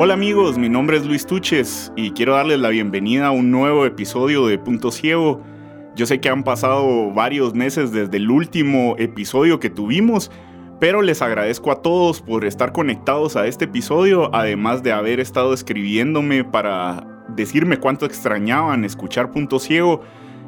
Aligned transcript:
Hola 0.00 0.14
amigos, 0.14 0.58
mi 0.58 0.68
nombre 0.68 0.96
es 0.96 1.04
Luis 1.04 1.26
Tuches 1.26 1.92
y 1.96 2.12
quiero 2.12 2.34
darles 2.34 2.60
la 2.60 2.68
bienvenida 2.68 3.26
a 3.26 3.30
un 3.32 3.50
nuevo 3.50 3.84
episodio 3.84 4.46
de 4.46 4.56
Punto 4.56 4.92
Ciego. 4.92 5.42
Yo 5.96 6.06
sé 6.06 6.20
que 6.20 6.28
han 6.28 6.44
pasado 6.44 7.10
varios 7.10 7.52
meses 7.54 7.90
desde 7.90 8.18
el 8.18 8.30
último 8.30 8.94
episodio 8.96 9.58
que 9.58 9.70
tuvimos, 9.70 10.30
pero 10.78 11.02
les 11.02 11.20
agradezco 11.20 11.72
a 11.72 11.82
todos 11.82 12.22
por 12.22 12.44
estar 12.44 12.70
conectados 12.70 13.34
a 13.34 13.48
este 13.48 13.64
episodio, 13.64 14.32
además 14.32 14.84
de 14.84 14.92
haber 14.92 15.18
estado 15.18 15.52
escribiéndome 15.52 16.44
para 16.44 17.04
decirme 17.34 17.78
cuánto 17.78 18.06
extrañaban 18.06 18.84
escuchar 18.84 19.32
Punto 19.32 19.58
Ciego. 19.58 20.02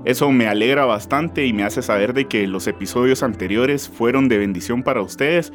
Eso 0.05 0.31
me 0.31 0.47
alegra 0.47 0.85
bastante 0.85 1.45
y 1.45 1.53
me 1.53 1.65
hace 1.65 1.83
saber 1.83 2.15
de 2.15 2.29
que 2.29 2.47
los 2.47 2.69
episodios 2.69 3.25
anteriores 3.25 3.89
fueron 3.89 4.29
de 4.29 4.39
bendición 4.39 4.85
para 4.85 5.03
ustedes. 5.03 5.53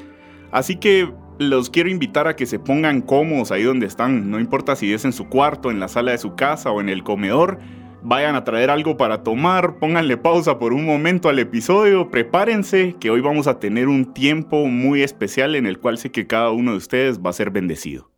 Así 0.52 0.75
que 0.75 1.09
los 1.38 1.70
quiero 1.70 1.89
invitar 1.89 2.27
a 2.27 2.36
que 2.36 2.45
se 2.45 2.59
pongan 2.59 3.02
cómodos 3.02 3.52
ahí 3.52 3.63
donde 3.63 3.85
están, 3.85 4.30
no 4.31 4.39
importa 4.39 4.76
si 4.76 4.93
es 4.93 5.05
en 5.05 5.13
su 5.13 5.27
cuarto, 5.27 5.70
en 5.70 5.80
la 5.80 5.88
sala 5.88 6.12
de 6.12 6.17
su 6.17 6.35
casa 6.35 6.71
o 6.71 6.81
en 6.81 6.89
el 6.89 7.03
comedor. 7.03 7.59
Vayan 8.03 8.35
a 8.35 8.43
traer 8.43 8.70
algo 8.70 8.98
para 8.98 9.23
tomar, 9.23 9.79
pónganle 9.79 10.16
pausa 10.17 10.59
por 10.59 10.73
un 10.73 10.85
momento 10.85 11.27
al 11.27 11.40
episodio, 11.40 12.12
prepárense 12.12 12.95
que 12.99 13.09
hoy 13.09 13.20
vamos 13.20 13.48
a 13.48 13.59
tener 13.59 13.88
un 13.88 14.13
tiempo 14.13 14.67
muy 14.67 15.02
especial 15.02 15.55
en 15.55 15.66
el 15.66 15.79
cual 15.79 15.98
sé 15.98 16.12
que 16.12 16.27
cada 16.27 16.52
uno 16.52 16.71
de 16.71 16.77
ustedes 16.77 17.20
va 17.20 17.31
a 17.31 17.34
ser 17.34 17.49
bendecido. 17.49 18.12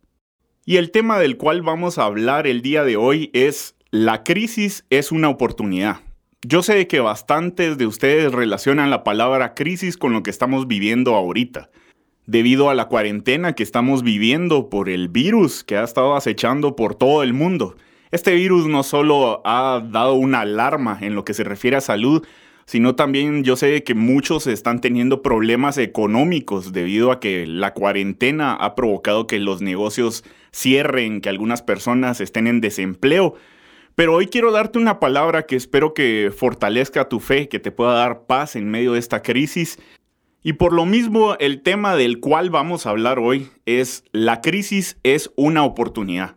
Y 0.66 0.76
el 0.76 0.90
tema 0.90 1.18
del 1.18 1.38
cual 1.38 1.62
vamos 1.62 1.96
a 1.96 2.04
hablar 2.04 2.46
el 2.46 2.60
día 2.60 2.84
de 2.84 2.96
hoy 2.96 3.30
es 3.32 3.76
la 3.90 4.22
crisis 4.22 4.84
es 4.90 5.10
una 5.10 5.30
oportunidad. 5.30 6.00
Yo 6.46 6.62
sé 6.62 6.86
que 6.86 7.00
bastantes 7.00 7.78
de 7.78 7.86
ustedes 7.86 8.30
relacionan 8.30 8.90
la 8.90 9.02
palabra 9.02 9.54
crisis 9.54 9.96
con 9.96 10.12
lo 10.12 10.22
que 10.22 10.30
estamos 10.30 10.68
viviendo 10.68 11.14
ahorita 11.14 11.70
debido 12.28 12.68
a 12.68 12.74
la 12.74 12.88
cuarentena 12.88 13.54
que 13.54 13.62
estamos 13.62 14.02
viviendo 14.02 14.68
por 14.68 14.90
el 14.90 15.08
virus 15.08 15.64
que 15.64 15.78
ha 15.78 15.82
estado 15.82 16.14
acechando 16.14 16.76
por 16.76 16.94
todo 16.94 17.22
el 17.22 17.32
mundo. 17.32 17.74
Este 18.10 18.34
virus 18.34 18.66
no 18.66 18.82
solo 18.82 19.40
ha 19.46 19.82
dado 19.90 20.12
una 20.12 20.42
alarma 20.42 20.98
en 21.00 21.14
lo 21.14 21.24
que 21.24 21.32
se 21.32 21.42
refiere 21.42 21.78
a 21.78 21.80
salud, 21.80 22.26
sino 22.66 22.94
también 22.94 23.44
yo 23.44 23.56
sé 23.56 23.82
que 23.82 23.94
muchos 23.94 24.46
están 24.46 24.82
teniendo 24.82 25.22
problemas 25.22 25.78
económicos 25.78 26.74
debido 26.74 27.12
a 27.12 27.18
que 27.18 27.46
la 27.46 27.72
cuarentena 27.72 28.52
ha 28.52 28.74
provocado 28.74 29.26
que 29.26 29.38
los 29.38 29.62
negocios 29.62 30.22
cierren, 30.54 31.22
que 31.22 31.30
algunas 31.30 31.62
personas 31.62 32.20
estén 32.20 32.46
en 32.46 32.60
desempleo. 32.60 33.36
Pero 33.94 34.14
hoy 34.14 34.26
quiero 34.26 34.52
darte 34.52 34.78
una 34.78 35.00
palabra 35.00 35.46
que 35.46 35.56
espero 35.56 35.94
que 35.94 36.30
fortalezca 36.36 37.08
tu 37.08 37.20
fe, 37.20 37.48
que 37.48 37.58
te 37.58 37.72
pueda 37.72 37.94
dar 37.94 38.26
paz 38.26 38.54
en 38.54 38.70
medio 38.70 38.92
de 38.92 38.98
esta 38.98 39.22
crisis 39.22 39.78
y 40.42 40.54
por 40.54 40.72
lo 40.72 40.86
mismo, 40.86 41.34
el 41.40 41.62
tema 41.62 41.96
del 41.96 42.20
cual 42.20 42.50
vamos 42.50 42.86
a 42.86 42.90
hablar 42.90 43.18
hoy 43.18 43.48
es 43.66 44.04
la 44.12 44.40
crisis 44.40 44.96
es 45.02 45.30
una 45.36 45.64
oportunidad. 45.64 46.36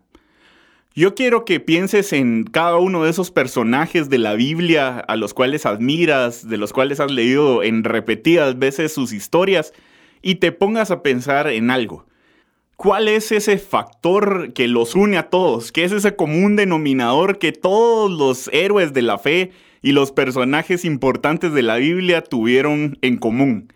Yo 0.94 1.16
quiero 1.16 1.46
que 1.46 1.62
pienses 1.62 2.12
en 2.12 2.44
cada 2.44 2.76
uno 2.78 3.04
de 3.04 3.12
esos 3.12 3.32
personajes 3.32 4.10
de 4.10 4.18
la 4.18 4.34
Biblia 4.34 5.00
a 5.00 5.16
los 5.16 5.34
cuales 5.34 5.66
admiras, 5.66 6.50
de 6.50 6.58
los 6.58 6.74
cuales 6.74 7.00
has 7.00 7.12
leído 7.12 7.64
en 7.64 7.86
repetidas 7.86 8.60
veces 8.60 8.94
sus 8.94 9.14
historias, 9.14 9.72
y 10.22 10.36
te 10.36 10.52
pongas 10.52 10.92
a 10.92 11.02
pensar 11.02 11.48
en 11.48 11.70
algo. 11.70 12.06
¿Cuál 12.76 13.08
es 13.08 13.32
ese 13.32 13.58
factor 13.60 14.54
que 14.54 14.68
los 14.68 14.96
une 14.96 15.18
a 15.18 15.30
todos? 15.30 15.72
¿Qué 15.72 15.84
es 15.84 15.92
ese 15.92 16.16
común 16.16 16.56
denominador 16.56 17.38
que 17.38 17.52
todos 17.52 18.12
los 18.12 18.50
héroes 18.52 18.92
de 18.92 19.04
la 19.04 19.20
fe 19.20 19.52
y 19.82 19.92
los 19.92 20.12
personajes 20.12 20.84
importantes 20.84 21.54
de 21.54 21.62
la 21.62 21.76
Biblia 21.76 22.24
tuvieron 22.24 22.98
en 23.02 23.18
común? 23.18 23.72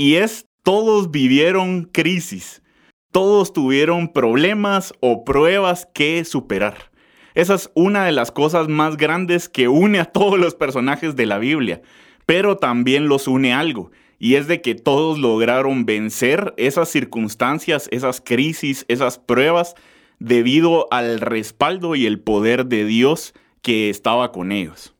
Y 0.00 0.14
es, 0.14 0.46
todos 0.62 1.10
vivieron 1.10 1.82
crisis, 1.92 2.62
todos 3.10 3.52
tuvieron 3.52 4.12
problemas 4.12 4.94
o 5.00 5.24
pruebas 5.24 5.88
que 5.92 6.24
superar. 6.24 6.92
Esa 7.34 7.56
es 7.56 7.68
una 7.74 8.04
de 8.04 8.12
las 8.12 8.30
cosas 8.30 8.68
más 8.68 8.96
grandes 8.96 9.48
que 9.48 9.66
une 9.66 9.98
a 9.98 10.04
todos 10.04 10.38
los 10.38 10.54
personajes 10.54 11.16
de 11.16 11.26
la 11.26 11.38
Biblia, 11.38 11.82
pero 12.26 12.56
también 12.58 13.08
los 13.08 13.26
une 13.26 13.52
algo, 13.52 13.90
y 14.20 14.36
es 14.36 14.46
de 14.46 14.62
que 14.62 14.76
todos 14.76 15.18
lograron 15.18 15.84
vencer 15.84 16.54
esas 16.56 16.88
circunstancias, 16.88 17.88
esas 17.90 18.20
crisis, 18.20 18.84
esas 18.86 19.18
pruebas, 19.18 19.74
debido 20.20 20.86
al 20.92 21.18
respaldo 21.20 21.96
y 21.96 22.06
el 22.06 22.20
poder 22.20 22.66
de 22.66 22.84
Dios 22.84 23.34
que 23.62 23.90
estaba 23.90 24.30
con 24.30 24.52
ellos. 24.52 24.94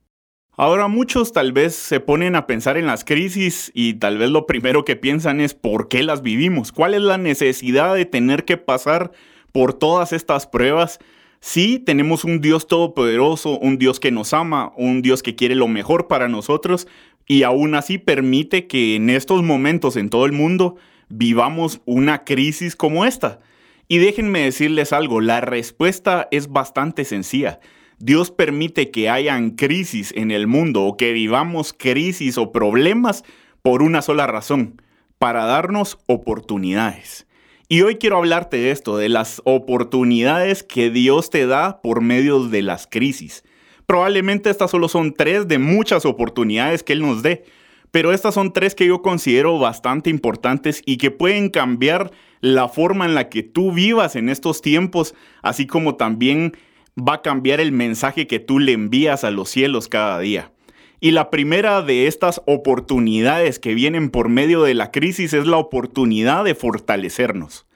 Ahora 0.61 0.89
muchos 0.89 1.33
tal 1.33 1.53
vez 1.53 1.77
se 1.77 2.01
ponen 2.01 2.35
a 2.35 2.49
pensar 2.49 2.77
en 2.77 2.87
las 2.87 3.05
crisis 3.05 3.71
y 3.75 3.95
tal 3.95 4.19
vez 4.19 4.29
lo 4.31 4.45
primero 4.45 4.85
que 4.85 4.97
piensan 4.97 5.41
es 5.41 5.55
por 5.55 5.87
qué 5.87 6.03
las 6.03 6.21
vivimos, 6.21 6.73
cuál 6.73 6.95
es 6.95 7.01
la 7.01 7.17
necesidad 7.17 7.95
de 7.95 8.07
tener 8.07 8.45
que 8.45 8.57
pasar 8.57 9.13
por 9.53 9.73
todas 9.73 10.13
estas 10.13 10.49
pruebas. 10.49 10.99
Sí, 11.39 11.79
tenemos 11.79 12.25
un 12.25 12.41
Dios 12.41 12.67
todopoderoso, 12.67 13.57
un 13.57 13.79
Dios 13.79 14.01
que 14.01 14.11
nos 14.11 14.35
ama, 14.35 14.73
un 14.77 15.01
Dios 15.01 15.23
que 15.23 15.37
quiere 15.37 15.55
lo 15.55 15.69
mejor 15.69 16.09
para 16.09 16.27
nosotros 16.27 16.89
y 17.29 17.45
aún 17.45 17.77
así 17.77 17.99
permite 17.99 18.67
que 18.67 18.97
en 18.97 19.11
estos 19.11 19.45
momentos 19.45 19.97
en 19.97 20.11
todo 20.11 20.27
el 20.27 20.33
mundo 20.33 20.75
vivamos 21.09 21.83
una 21.85 22.25
crisis 22.25 22.75
como 22.75 23.05
esta. 23.05 23.39
Y 23.87 23.99
déjenme 23.99 24.41
decirles 24.41 24.93
algo, 24.93 25.21
la 25.21 25.41
respuesta 25.41 26.27
es 26.33 26.49
bastante 26.49 27.05
sencilla. 27.05 27.61
Dios 28.01 28.31
permite 28.31 28.91
que 28.91 29.11
hayan 29.11 29.51
crisis 29.51 30.13
en 30.17 30.31
el 30.31 30.47
mundo 30.47 30.85
o 30.85 30.97
que 30.97 31.13
vivamos 31.13 31.73
crisis 31.73 32.39
o 32.39 32.53
problemas 32.53 33.25
por 33.63 33.83
una 33.83 34.03
sola 34.03 34.27
razón, 34.29 34.81
para 35.19 35.45
darnos 35.47 35.99
oportunidades. 36.07 37.27
Y 37.69 37.83
hoy 37.83 37.97
quiero 37.97 38.17
hablarte 38.17 38.57
de 38.57 38.71
esto, 38.71 38.97
de 38.97 39.09
las 39.09 39.43
oportunidades 39.45 40.63
que 40.63 40.91
Dios 40.91 41.29
te 41.29 41.47
da 41.47 41.83
por 41.83 42.01
medio 42.01 42.45
de 42.45 42.63
las 42.63 42.87
crisis. 42.87 43.45
Probablemente 43.85 44.49
estas 44.49 44.71
solo 44.71 44.89
son 44.89 45.13
tres 45.13 45.49
de 45.49 45.59
muchas 45.59 46.07
oportunidades 46.07 46.85
que 46.85 46.93
Él 46.93 47.03
nos 47.03 47.23
dé, 47.23 47.45
pero 47.91 48.13
estas 48.13 48.35
son 48.35 48.53
tres 48.53 48.75
que 48.75 48.87
yo 48.87 49.03
considero 49.03 49.59
bastante 49.59 50.09
importantes 50.09 50.83
y 50.87 50.99
que 50.99 51.11
pueden 51.11 51.51
cambiar 51.51 52.13
la 52.41 52.69
forma 52.69 53.07
en 53.07 53.15
la 53.15 53.29
que 53.29 53.43
tú 53.43 53.73
vivas 53.73 54.15
en 54.15 54.29
estos 54.29 54.63
tiempos, 54.63 55.15
así 55.43 55.67
como 55.67 55.97
también 55.97 56.53
va 56.99 57.15
a 57.15 57.23
cambiar 57.23 57.61
el 57.61 57.73
mensaje 57.73 58.27
que 58.27 58.41
tú 58.41 58.59
le 58.59 58.73
envías 58.73 59.25
a 59.25 59.31
los 59.31 59.49
cielos 59.49 59.89
cada 59.89 60.19
día. 60.19 60.53
Y 61.01 61.13
la 61.13 61.31
primera 61.31 61.83
de 61.83 62.09
estas 62.09 62.43
oportunidades 62.47 63.59
que 63.61 63.75
vienen 63.75 64.11
por 64.11 64.29
medio 64.29 64.63
de 64.63 64.75
la 64.75 64.91
crisis 64.91 65.33
es 65.33 65.47
la 65.47 65.57
oportunidad 65.57 66.45
de 66.45 66.57
fortalecernos. 66.57 67.67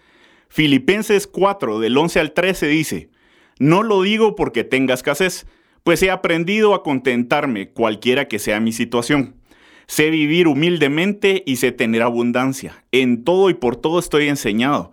Filipenses 0.49 1.27
4 1.29 1.79
del 1.79 1.97
11 1.97 2.21
al 2.21 2.33
13 2.33 2.67
dice, 2.67 3.11
No 3.59 3.83
lo 3.83 4.03
digo 4.03 4.35
porque 4.35 4.65
tenga 4.65 4.95
escasez, 4.95 5.47
pues 5.85 6.03
he 6.03 6.11
aprendido 6.11 6.75
a 6.75 6.83
contentarme 6.83 7.69
cualquiera 7.71 8.27
que 8.27 8.39
sea 8.39 8.61
mi 8.61 8.73
situación. 8.73 9.37
Sé 9.87 10.11
vivir 10.11 10.49
humildemente 10.49 11.43
y 11.47 11.57
sé 11.57 11.71
tener 11.71 12.03
abundancia. 12.03 12.85
En 12.93 13.25
todo 13.25 13.51
y 13.51 13.55
por 13.55 13.77
todo 13.77 13.99
estoy 13.99 14.29
enseñado, 14.29 14.93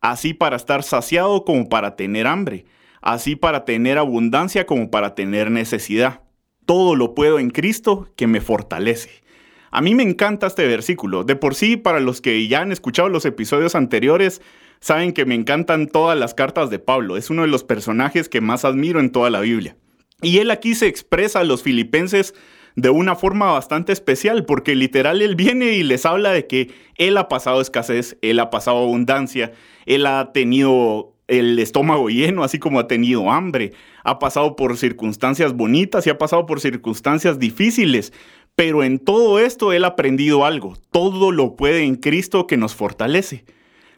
así 0.00 0.34
para 0.34 0.56
estar 0.56 0.82
saciado 0.82 1.44
como 1.44 1.68
para 1.68 1.96
tener 1.96 2.26
hambre 2.26 2.64
así 3.00 3.36
para 3.36 3.64
tener 3.64 3.98
abundancia 3.98 4.66
como 4.66 4.90
para 4.90 5.14
tener 5.14 5.50
necesidad. 5.50 6.22
Todo 6.66 6.96
lo 6.96 7.14
puedo 7.14 7.38
en 7.38 7.50
Cristo 7.50 8.08
que 8.16 8.26
me 8.26 8.40
fortalece. 8.40 9.22
A 9.70 9.80
mí 9.80 9.94
me 9.94 10.02
encanta 10.02 10.46
este 10.46 10.66
versículo. 10.66 11.24
De 11.24 11.36
por 11.36 11.54
sí, 11.54 11.76
para 11.76 12.00
los 12.00 12.20
que 12.20 12.46
ya 12.48 12.60
han 12.60 12.72
escuchado 12.72 13.08
los 13.08 13.24
episodios 13.24 13.74
anteriores, 13.74 14.40
saben 14.80 15.12
que 15.12 15.26
me 15.26 15.34
encantan 15.34 15.88
todas 15.88 16.18
las 16.18 16.34
cartas 16.34 16.70
de 16.70 16.78
Pablo. 16.78 17.16
Es 17.16 17.30
uno 17.30 17.42
de 17.42 17.48
los 17.48 17.64
personajes 17.64 18.28
que 18.28 18.40
más 18.40 18.64
admiro 18.64 19.00
en 19.00 19.10
toda 19.10 19.30
la 19.30 19.40
Biblia. 19.40 19.76
Y 20.22 20.38
él 20.38 20.50
aquí 20.50 20.74
se 20.74 20.86
expresa 20.86 21.40
a 21.40 21.44
los 21.44 21.62
filipenses 21.62 22.34
de 22.76 22.90
una 22.90 23.16
forma 23.16 23.50
bastante 23.52 23.92
especial, 23.92 24.44
porque 24.44 24.74
literal 24.74 25.20
él 25.20 25.34
viene 25.34 25.72
y 25.72 25.82
les 25.82 26.06
habla 26.06 26.30
de 26.30 26.46
que 26.46 26.70
él 26.96 27.16
ha 27.16 27.28
pasado 27.28 27.60
escasez, 27.60 28.16
él 28.22 28.38
ha 28.38 28.50
pasado 28.50 28.78
abundancia, 28.78 29.52
él 29.84 30.06
ha 30.06 30.32
tenido 30.32 31.17
el 31.28 31.58
estómago 31.58 32.08
lleno, 32.08 32.42
así 32.42 32.58
como 32.58 32.80
ha 32.80 32.88
tenido 32.88 33.30
hambre, 33.30 33.72
ha 34.02 34.18
pasado 34.18 34.56
por 34.56 34.76
circunstancias 34.76 35.52
bonitas 35.54 36.06
y 36.06 36.10
ha 36.10 36.18
pasado 36.18 36.46
por 36.46 36.60
circunstancias 36.60 37.38
difíciles, 37.38 38.12
pero 38.56 38.82
en 38.82 38.98
todo 38.98 39.38
esto 39.38 39.72
él 39.72 39.84
ha 39.84 39.88
aprendido 39.88 40.44
algo, 40.44 40.76
todo 40.90 41.30
lo 41.30 41.54
puede 41.54 41.84
en 41.84 41.94
Cristo 41.94 42.46
que 42.46 42.56
nos 42.56 42.74
fortalece. 42.74 43.44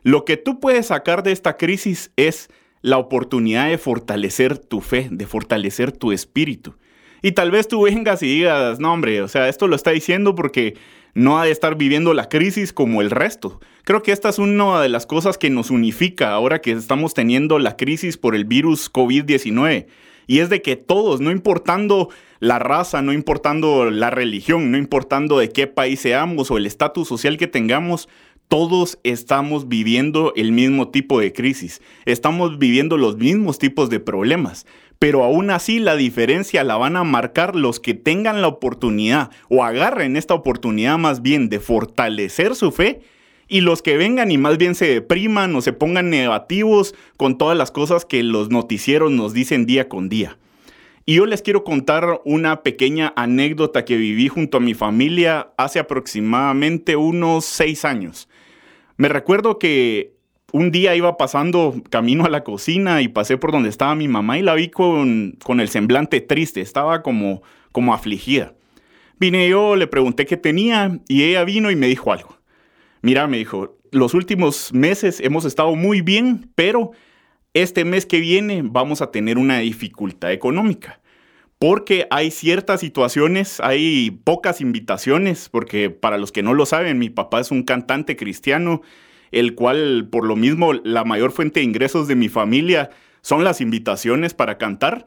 Lo 0.03 0.25
que 0.25 0.37
tú 0.37 0.61
puedes 0.61 0.87
sacar 0.87 1.23
de 1.23 1.33
esta 1.33 1.57
crisis 1.57 2.11
es 2.17 2.51
la 2.83 2.99
oportunidad 2.99 3.69
de 3.69 3.79
fortalecer 3.79 4.59
tu 4.59 4.81
fe, 4.81 5.09
de 5.11 5.27
fortalecer 5.27 5.93
tu 5.93 6.13
espíritu. 6.13 6.75
Y 7.23 7.33
tal 7.33 7.51
vez 7.51 7.69
tú 7.69 7.83
vengas 7.83 8.23
y 8.23 8.27
digas, 8.27 8.81
no 8.81 8.93
hombre, 8.93 9.21
o 9.23 9.29
sea, 9.29 9.49
esto 9.49 9.69
lo 9.69 9.77
está 9.77 9.91
diciendo 9.91 10.35
porque 10.35 10.77
no 11.15 11.39
ha 11.39 11.45
de 11.45 11.51
estar 11.51 11.77
viviendo 11.77 12.15
la 12.15 12.29
crisis 12.29 12.73
como 12.73 13.01
el 13.01 13.11
resto. 13.11 13.61
Creo 13.85 14.03
que 14.03 14.13
esta 14.13 14.29
es 14.29 14.39
una 14.39 14.81
de 14.81 14.89
las 14.89 15.07
cosas 15.07 15.39
que 15.39 15.51
nos 15.51 15.71
unifica 15.71 16.33
ahora 16.33 16.61
que 16.61 16.73
estamos 16.73 17.15
teniendo 17.15 17.59
la 17.59 17.77
crisis 17.77 18.17
por 18.17 18.35
el 18.35 18.45
virus 18.45 18.93
COVID-19. 18.93 19.87
Y 20.27 20.39
es 20.39 20.49
de 20.49 20.63
que 20.63 20.77
todos, 20.77 21.21
no 21.21 21.33
importando 21.33 22.09
la 22.39 22.59
raza, 22.59 23.03
no 23.03 23.13
importando 23.13 23.91
la 23.91 24.11
religión, 24.11 24.71
no 24.71 24.79
importando 24.79 25.39
de 25.39 25.51
qué 25.51 25.67
país 25.67 26.01
seamos 26.01 26.51
o 26.51 26.57
el 26.57 26.67
estatus 26.67 27.09
social 27.09 27.37
que 27.37 27.49
tengamos, 27.49 28.09
todos 28.47 28.99
estamos 29.05 29.69
viviendo 29.69 30.33
el 30.35 30.51
mismo 30.51 30.89
tipo 30.89 31.21
de 31.21 31.33
crisis, 31.33 31.81
estamos 32.05 32.59
viviendo 32.59 32.97
los 32.97 33.17
mismos 33.17 33.59
tipos 33.59 33.91
de 33.91 34.01
problemas, 34.01 34.67
pero 35.01 35.25
aún 35.25 35.51
así 35.51 35.79
la 35.79 35.97
diferencia 35.97 36.63
la 36.63 36.77
van 36.77 36.95
a 36.95 37.05
marcar 37.05 37.57
los 37.57 37.81
que 37.81 37.95
tengan 37.95 38.43
la 38.43 38.49
oportunidad 38.49 39.31
o 39.49 39.65
agarren 39.65 40.15
esta 40.15 40.35
oportunidad 40.35 40.99
más 40.99 41.23
bien 41.23 41.49
de 41.49 41.59
fortalecer 41.59 42.55
su 42.55 42.71
fe 42.71 43.01
y 43.49 43.63
los 43.63 43.81
que 43.81 43.97
vengan 43.97 44.31
y 44.31 44.37
más 44.37 44.59
bien 44.59 44.75
se 44.75 44.87
depriman 44.87 45.57
o 45.57 45.63
se 45.63 45.73
pongan 45.73 46.11
negativos 46.11 46.95
con 47.17 47.39
todas 47.39 47.57
las 47.57 47.71
cosas 47.71 48.05
que 48.05 48.23
los 48.23 48.51
noticieros 48.51 49.11
nos 49.11 49.33
dicen 49.33 49.65
día 49.65 49.89
con 49.89 50.11
día. 50.11 50.37
Y 51.07 51.15
yo 51.15 51.25
les 51.25 51.41
quiero 51.41 51.65
contar 51.65 52.21
una 52.27 52.63
pequeña 52.63 53.15
anécdota 53.17 53.87
que 53.87 53.97
viví 53.97 54.29
junto 54.29 54.59
a 54.59 54.61
mi 54.61 54.75
familia 54.75 55.51
hace 55.57 55.79
aproximadamente 55.79 56.97
unos 56.97 57.47
seis 57.47 57.87
años. 57.87 58.29
Me 58.99 59.09
recuerdo 59.09 59.59
que 59.59 60.20
un 60.53 60.71
día 60.71 60.95
iba 60.97 61.17
pasando 61.17 61.83
camino 61.91 62.25
a 62.25 62.31
la 62.31 62.45
cocina 62.45 63.03
y 63.03 63.09
pasé 63.09 63.37
por 63.37 63.53
donde 63.53 63.69
estaba 63.69 63.95
mi 63.95 64.09
mamá 64.09 64.39
y 64.39 64.43
la 64.43 64.55
vi 64.55 64.69
con, 64.69 65.37
con 65.43 65.61
el 65.61 65.69
semblante 65.69 66.21
triste, 66.21 66.61
estaba 66.61 67.03
como, 67.03 67.43
como 67.73 67.95
afligida. 67.95 68.55
Vine 69.19 69.49
yo, 69.49 69.77
le 69.77 69.87
pregunté 69.87 70.27
qué 70.27 70.37
tenía 70.37 70.99
y 71.07 71.25
ella 71.25 71.45
vino 71.45 71.71
y 71.71 71.77
me 71.77 71.87
dijo 71.89 72.13
algo. 72.13 72.39
Mira, 73.03 73.27
me 73.27 73.39
dijo, 73.39 73.79
los 73.93 74.15
últimos 74.15 74.73
meses 74.73 75.21
hemos 75.21 75.45
estado 75.45 75.75
muy 75.75 76.01
bien, 76.01 76.51
pero 76.55 76.93
este 77.55 77.85
mes 77.85 78.07
que 78.07 78.21
viene 78.21 78.63
vamos 78.65 79.03
a 79.03 79.11
tener 79.11 79.39
una 79.39 79.59
dificultad 79.59 80.33
económica. 80.33 81.01
Porque 81.59 82.07
hay 82.11 82.31
ciertas 82.31 82.81
situaciones, 82.81 83.61
hay 83.61 84.11
pocas 84.25 84.63
invitaciones, 84.63 85.51
porque 85.51 85.91
para 85.91 86.17
los 86.17 86.33
que 86.33 86.43
no 86.43 86.55
lo 86.55 86.65
saben, 86.65 86.99
mi 86.99 87.11
papá 87.11 87.41
es 87.41 87.51
un 87.51 87.65
cantante 87.65 88.17
cristiano, 88.17 88.81
el 89.33 89.55
cual 89.55 90.09
por 90.11 90.27
lo 90.27 90.37
mismo 90.37 90.73
la 90.73 91.05
mayor 91.05 91.33
fuente 91.33 91.61
de 91.61 91.65
ingresos 91.65 92.09
de 92.09 92.17
mi 92.17 92.29
familia 92.29 92.91
son 93.23 93.45
las 93.45 93.61
invitaciones 93.61 94.35
para 94.35 94.59
cantar. 94.59 95.05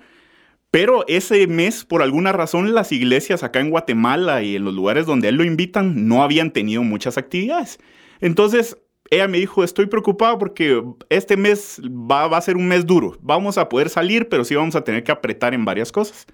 Pero 0.71 1.05
ese 1.07 1.45
mes, 1.45 1.85
por 1.85 2.01
alguna 2.01 2.31
razón, 2.31 2.73
las 2.73 2.91
iglesias 2.91 3.43
acá 3.43 3.59
en 3.59 3.69
Guatemala 3.69 4.41
y 4.41 4.55
en 4.55 4.65
los 4.65 4.73
lugares 4.73 5.05
donde 5.05 5.27
él 5.27 5.35
lo 5.35 5.43
invitan 5.43 6.07
no 6.07 6.23
habían 6.23 6.51
tenido 6.51 6.81
muchas 6.81 7.17
actividades. 7.17 7.79
Entonces, 8.21 8.77
ella 9.11 9.27
me 9.27 9.37
dijo, 9.37 9.63
estoy 9.63 9.85
preocupado 9.85 10.39
porque 10.39 10.81
este 11.09 11.37
mes 11.37 11.79
va, 11.83 12.27
va, 12.27 12.37
a 12.37 12.41
ser 12.41 12.57
un 12.57 12.67
mes 12.67 12.87
duro. 12.87 13.17
Vamos 13.21 13.59
a 13.59 13.69
poder 13.69 13.89
salir, 13.89 14.29
pero 14.29 14.43
sí 14.43 14.55
vamos 14.55 14.75
a 14.75 14.83
tener 14.83 15.03
que 15.03 15.11
apretar 15.11 15.53
en 15.53 15.65
varias 15.65 15.91
cosas. 15.91 16.25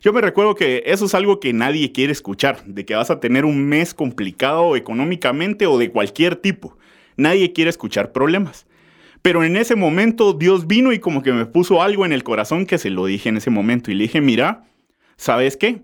Yo 0.00 0.12
me 0.12 0.20
recuerdo 0.20 0.54
que 0.54 0.82
eso 0.86 1.06
es 1.06 1.14
algo 1.14 1.40
que 1.40 1.52
nadie 1.52 1.92
quiere 1.92 2.12
escuchar, 2.12 2.64
de 2.64 2.84
que 2.84 2.94
vas 2.94 3.10
a 3.10 3.20
tener 3.20 3.44
un 3.44 3.66
mes 3.66 3.92
complicado 3.94 4.76
económicamente 4.76 5.66
o 5.66 5.76
de 5.76 5.90
cualquier 5.90 6.36
tipo. 6.36 6.78
Nadie 7.16 7.52
quiere 7.52 7.70
escuchar 7.70 8.12
problemas. 8.12 8.66
Pero 9.22 9.42
en 9.42 9.56
ese 9.56 9.74
momento 9.74 10.34
Dios 10.34 10.66
vino 10.66 10.92
y 10.92 10.98
como 10.98 11.22
que 11.22 11.32
me 11.32 11.46
puso 11.46 11.82
algo 11.82 12.04
en 12.04 12.12
el 12.12 12.24
corazón 12.24 12.66
que 12.66 12.78
se 12.78 12.90
lo 12.90 13.06
dije 13.06 13.30
en 13.30 13.38
ese 13.38 13.50
momento 13.50 13.90
y 13.90 13.94
le 13.94 14.04
dije, 14.04 14.20
mira, 14.20 14.64
¿sabes 15.16 15.56
qué? 15.56 15.80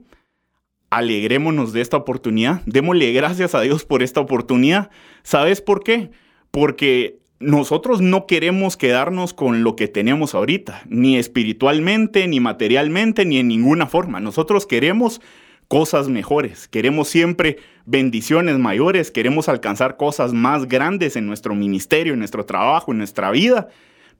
Alegrémonos 0.90 1.72
de 1.72 1.80
esta 1.80 1.96
oportunidad, 1.96 2.60
démosle 2.66 3.12
gracias 3.12 3.54
a 3.54 3.62
Dios 3.62 3.84
por 3.84 4.02
esta 4.02 4.20
oportunidad. 4.20 4.90
¿Sabes 5.22 5.62
por 5.62 5.82
qué? 5.82 6.10
Porque 6.50 7.20
nosotros 7.38 8.02
no 8.02 8.26
queremos 8.26 8.76
quedarnos 8.76 9.32
con 9.32 9.64
lo 9.64 9.74
que 9.74 9.88
tenemos 9.88 10.34
ahorita, 10.34 10.82
ni 10.86 11.16
espiritualmente, 11.16 12.28
ni 12.28 12.40
materialmente, 12.40 13.24
ni 13.24 13.38
en 13.38 13.48
ninguna 13.48 13.86
forma. 13.86 14.20
Nosotros 14.20 14.66
queremos 14.66 15.22
cosas 15.70 16.08
mejores, 16.08 16.66
queremos 16.66 17.06
siempre 17.06 17.58
bendiciones 17.86 18.58
mayores, 18.58 19.12
queremos 19.12 19.48
alcanzar 19.48 19.96
cosas 19.96 20.32
más 20.32 20.66
grandes 20.66 21.14
en 21.14 21.28
nuestro 21.28 21.54
ministerio, 21.54 22.12
en 22.12 22.18
nuestro 22.18 22.44
trabajo, 22.44 22.90
en 22.90 22.98
nuestra 22.98 23.30
vida. 23.30 23.68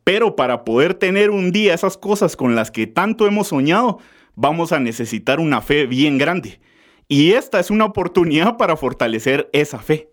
Pero 0.05 0.37
para 0.37 0.64
poder 0.64 0.94
tener 0.94 1.31
un 1.31 1.50
día 1.50 1.75
esas 1.75 1.97
cosas 1.97 2.37
con 2.37 2.55
las 2.55 2.70
que 2.70 2.87
tanto 2.87 3.26
hemos 3.26 3.49
soñado, 3.49 3.99
vamos 4.37 4.70
a 4.70 4.79
necesitar 4.79 5.41
una 5.41 5.61
fe 5.61 5.87
bien 5.87 6.19
grande. 6.19 6.61
Y 7.08 7.32
esta 7.32 7.58
es 7.58 7.73
una 7.73 7.87
oportunidad 7.87 8.56
para 8.56 8.76
fortalecer 8.76 9.50
esa 9.52 9.81
fe. 9.81 10.08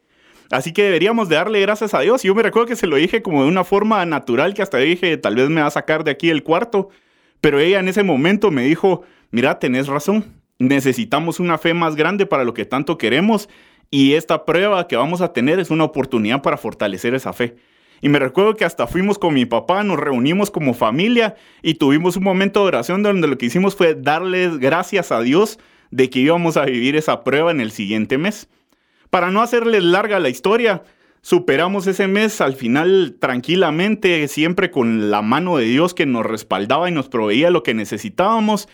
Así 0.49 0.73
que 0.73 0.81
deberíamos 0.81 1.29
de 1.29 1.35
darle 1.35 1.61
gracias 1.61 1.93
a 1.93 1.99
Dios. 1.99 2.23
Yo 2.23 2.33
me 2.33 2.41
recuerdo 2.41 2.69
que 2.69 2.75
se 2.75 2.87
lo 2.87 2.95
dije 2.95 3.21
como 3.21 3.43
de 3.43 3.49
una 3.49 3.63
forma 3.63 4.03
natural 4.07 4.55
que 4.55 4.63
hasta 4.63 4.79
dije, 4.79 5.17
tal 5.17 5.35
vez 5.35 5.49
me 5.49 5.61
va 5.61 5.67
a 5.67 5.71
sacar 5.71 6.03
de 6.03 6.09
aquí 6.09 6.31
el 6.31 6.41
cuarto. 6.41 6.89
Pero 7.41 7.59
ella 7.59 7.79
en 7.79 7.89
ese 7.89 8.01
momento 8.01 8.49
me 8.49 8.63
dijo, 8.63 9.03
mira, 9.29 9.59
tenés 9.59 9.85
razón. 9.85 10.36
Necesitamos 10.59 11.39
una 11.39 11.57
fe 11.57 11.73
más 11.73 11.95
grande 11.95 12.25
para 12.25 12.43
lo 12.43 12.53
que 12.53 12.65
tanto 12.65 12.97
queremos. 12.97 13.49
Y 13.89 14.13
esta 14.13 14.45
prueba 14.45 14.87
que 14.87 14.95
vamos 14.95 15.21
a 15.21 15.33
tener 15.33 15.59
es 15.59 15.69
una 15.69 15.85
oportunidad 15.85 16.41
para 16.41 16.57
fortalecer 16.57 17.13
esa 17.13 17.33
fe. 17.33 17.55
Y 18.01 18.09
me 18.09 18.19
recuerdo 18.19 18.55
que 18.55 18.65
hasta 18.65 18.85
fuimos 18.85 19.17
con 19.17 19.33
mi 19.33 19.45
papá, 19.45 19.83
nos 19.83 19.99
reunimos 19.99 20.51
como 20.51 20.73
familia 20.73 21.35
y 21.61 21.75
tuvimos 21.75 22.15
un 22.17 22.23
momento 22.23 22.61
de 22.61 22.67
oración 22.67 23.01
donde 23.01 23.27
lo 23.27 23.37
que 23.37 23.47
hicimos 23.47 23.75
fue 23.75 23.95
darles 23.95 24.57
gracias 24.59 25.11
a 25.11 25.21
Dios 25.21 25.57
de 25.89 26.09
que 26.09 26.19
íbamos 26.19 26.57
a 26.57 26.65
vivir 26.65 26.95
esa 26.95 27.23
prueba 27.23 27.49
en 27.51 27.61
el 27.61 27.71
siguiente 27.71 28.17
mes. 28.17 28.49
Para 29.09 29.31
no 29.31 29.41
hacerles 29.41 29.83
larga 29.83 30.19
la 30.19 30.29
historia, 30.29 30.83
superamos 31.21 31.87
ese 31.87 32.07
mes 32.07 32.39
al 32.41 32.55
final 32.55 33.15
tranquilamente, 33.19 34.27
siempre 34.27 34.69
con 34.69 35.09
la 35.09 35.21
mano 35.21 35.57
de 35.57 35.65
Dios 35.65 35.93
que 35.93 36.05
nos 36.05 36.25
respaldaba 36.25 36.89
y 36.89 36.91
nos 36.91 37.09
proveía 37.09 37.49
lo 37.49 37.63
que 37.63 37.73
necesitábamos. 37.73 38.67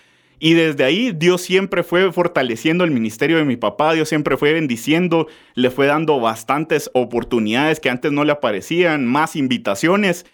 Y 0.46 0.56
desde 0.56 0.84
ahí 0.84 1.14
Dios 1.16 1.42
siempre 1.42 1.84
fue 1.84 2.12
fortaleciendo 2.12 2.84
el 2.84 2.92
ministerio 2.92 3.38
de 3.38 3.46
mi 3.46 3.56
papá, 3.56 3.94
Dios 3.94 4.10
siempre 4.10 4.36
fue 4.36 4.52
bendiciendo, 4.52 5.28
le 5.56 5.70
fue 5.70 5.86
dando 5.86 6.20
bastantes 6.20 6.92
oportunidades 6.94 7.80
que 7.80 7.90
antes 7.90 8.12
no 8.12 8.26
le 8.26 8.34
aparecían, 8.34 9.06
más 9.06 9.38
invitaciones. 9.38 10.26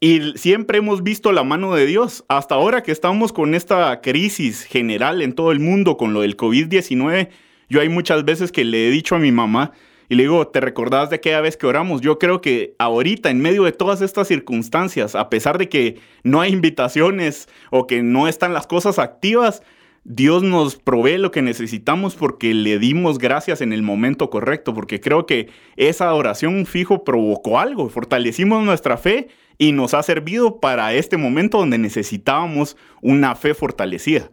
Y 0.00 0.32
siempre 0.34 0.78
hemos 0.78 1.04
visto 1.04 1.30
la 1.30 1.44
mano 1.44 1.72
de 1.72 1.86
Dios. 1.86 2.24
Hasta 2.26 2.56
ahora 2.56 2.82
que 2.82 2.90
estamos 2.90 3.32
con 3.32 3.54
esta 3.54 4.00
crisis 4.00 4.64
general 4.64 5.22
en 5.22 5.34
todo 5.34 5.52
el 5.52 5.60
mundo, 5.60 5.96
con 5.96 6.14
lo 6.14 6.22
del 6.22 6.36
COVID-19, 6.36 7.28
yo 7.68 7.80
hay 7.80 7.88
muchas 7.88 8.24
veces 8.24 8.50
que 8.50 8.64
le 8.64 8.88
he 8.88 8.90
dicho 8.90 9.14
a 9.14 9.20
mi 9.20 9.30
mamá 9.30 9.70
y 10.08 10.14
le 10.16 10.24
digo, 10.24 10.46
¿te 10.48 10.60
recordás 10.60 11.10
de 11.10 11.16
aquella 11.16 11.40
vez 11.40 11.56
que 11.56 11.66
oramos? 11.66 12.00
Yo 12.00 12.18
creo 12.18 12.40
que 12.40 12.74
ahorita, 12.78 13.30
en 13.30 13.40
medio 13.40 13.64
de 13.64 13.72
todas 13.72 14.00
estas 14.00 14.28
circunstancias, 14.28 15.14
a 15.14 15.30
pesar 15.30 15.58
de 15.58 15.68
que 15.68 15.98
no 16.22 16.40
hay 16.40 16.52
invitaciones 16.52 17.48
o 17.70 17.86
que 17.86 18.02
no 18.02 18.28
están 18.28 18.52
las 18.52 18.66
cosas 18.66 18.98
activas, 18.98 19.62
Dios 20.04 20.42
nos 20.42 20.76
provee 20.76 21.16
lo 21.16 21.30
que 21.30 21.40
necesitamos 21.40 22.14
porque 22.14 22.52
le 22.52 22.78
dimos 22.78 23.18
gracias 23.18 23.62
en 23.62 23.72
el 23.72 23.82
momento 23.82 24.28
correcto, 24.28 24.74
porque 24.74 25.00
creo 25.00 25.24
que 25.24 25.48
esa 25.76 26.12
oración 26.12 26.66
fijo 26.66 27.04
provocó 27.04 27.58
algo, 27.58 27.88
fortalecimos 27.88 28.62
nuestra 28.62 28.98
fe 28.98 29.28
y 29.56 29.72
nos 29.72 29.94
ha 29.94 30.02
servido 30.02 30.60
para 30.60 30.92
este 30.92 31.16
momento 31.16 31.58
donde 31.58 31.78
necesitábamos 31.78 32.76
una 33.00 33.34
fe 33.34 33.54
fortalecida. 33.54 34.30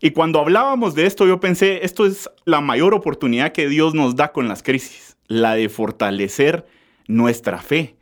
Y 0.00 0.12
cuando 0.12 0.40
hablábamos 0.40 0.94
de 0.94 1.04
esto, 1.04 1.26
yo 1.26 1.40
pensé, 1.40 1.84
esto 1.84 2.06
es 2.06 2.30
la 2.46 2.62
mayor 2.62 2.94
oportunidad 2.94 3.52
que 3.52 3.68
Dios 3.68 3.94
nos 3.94 4.16
da 4.16 4.32
con 4.32 4.48
las 4.48 4.62
crisis, 4.62 5.18
la 5.28 5.54
de 5.54 5.68
fortalecer 5.68 6.64
nuestra 7.06 7.58
fe. 7.58 7.96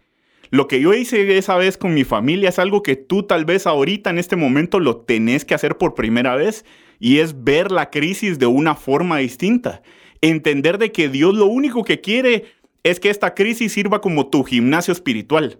Lo 0.50 0.68
que 0.68 0.80
yo 0.80 0.94
hice 0.94 1.36
esa 1.36 1.56
vez 1.56 1.76
con 1.76 1.94
mi 1.94 2.04
familia 2.04 2.50
es 2.50 2.58
algo 2.60 2.82
que 2.82 2.94
tú 2.94 3.24
tal 3.24 3.44
vez 3.44 3.66
ahorita 3.66 4.10
en 4.10 4.18
este 4.18 4.36
momento 4.36 4.78
lo 4.78 4.98
tenés 4.98 5.44
que 5.44 5.54
hacer 5.54 5.76
por 5.76 5.94
primera 5.94 6.36
vez 6.36 6.64
y 7.00 7.18
es 7.18 7.44
ver 7.44 7.72
la 7.72 7.90
crisis 7.90 8.38
de 8.38 8.46
una 8.46 8.76
forma 8.76 9.18
distinta. 9.18 9.82
Entender 10.20 10.78
de 10.78 10.92
que 10.92 11.08
Dios 11.08 11.34
lo 11.34 11.46
único 11.46 11.84
que 11.84 12.00
quiere 12.00 12.44
es 12.84 13.00
que 13.00 13.10
esta 13.10 13.34
crisis 13.34 13.72
sirva 13.72 14.00
como 14.00 14.28
tu 14.28 14.44
gimnasio 14.44 14.92
espiritual. 14.92 15.58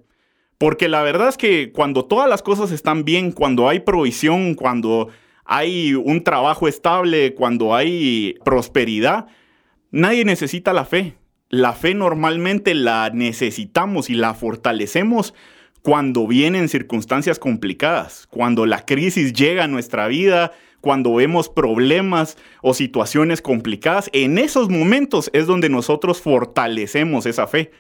Porque 0.57 0.89
la 0.89 1.03
verdad 1.03 1.29
es 1.29 1.37
que 1.37 1.71
cuando 1.73 2.05
todas 2.05 2.29
las 2.29 2.43
cosas 2.43 2.71
están 2.71 3.05
bien, 3.05 3.33
cuando 3.33 3.69
hay 3.69 3.81
provisión, 3.81 4.55
cuando 4.55 5.09
hay 5.49 5.95
un 5.95 6.23
trabajo 6.23 6.69
estable, 6.69 7.35
cuando 7.35 7.75
hay 7.75 8.37
prosperidad, 8.45 9.27
nadie 9.91 10.27
necesita 10.27 10.75
la 10.75 10.85
fe. 10.85 11.15
La 11.49 11.73
fe 11.73 11.95
normalmente 11.95 12.75
la 12.75 13.11
necesitamos 13.15 14.11
y 14.11 14.15
la 14.15 14.35
fortalecemos 14.35 15.33
cuando 15.81 16.27
vienen 16.27 16.69
circunstancias 16.69 17.39
complicadas, 17.39 18.27
cuando 18.29 18.67
la 18.67 18.85
crisis 18.85 19.33
llega 19.33 19.65
a 19.65 19.69
nuestra 19.69 20.07
vida, 20.07 20.53
cuando 20.83 21.15
vemos 21.15 21.49
problemas 21.49 22.37
o 22.61 22.75
situaciones 22.75 23.41
complicadas. 23.41 24.11
En 24.13 24.37
esos 24.37 24.69
momentos 24.69 25.31
es 25.33 25.47
donde 25.47 25.71
nosotros 25.71 26.21
fortalecemos 26.21 27.25
esa 27.25 27.47
fe. 27.47 27.71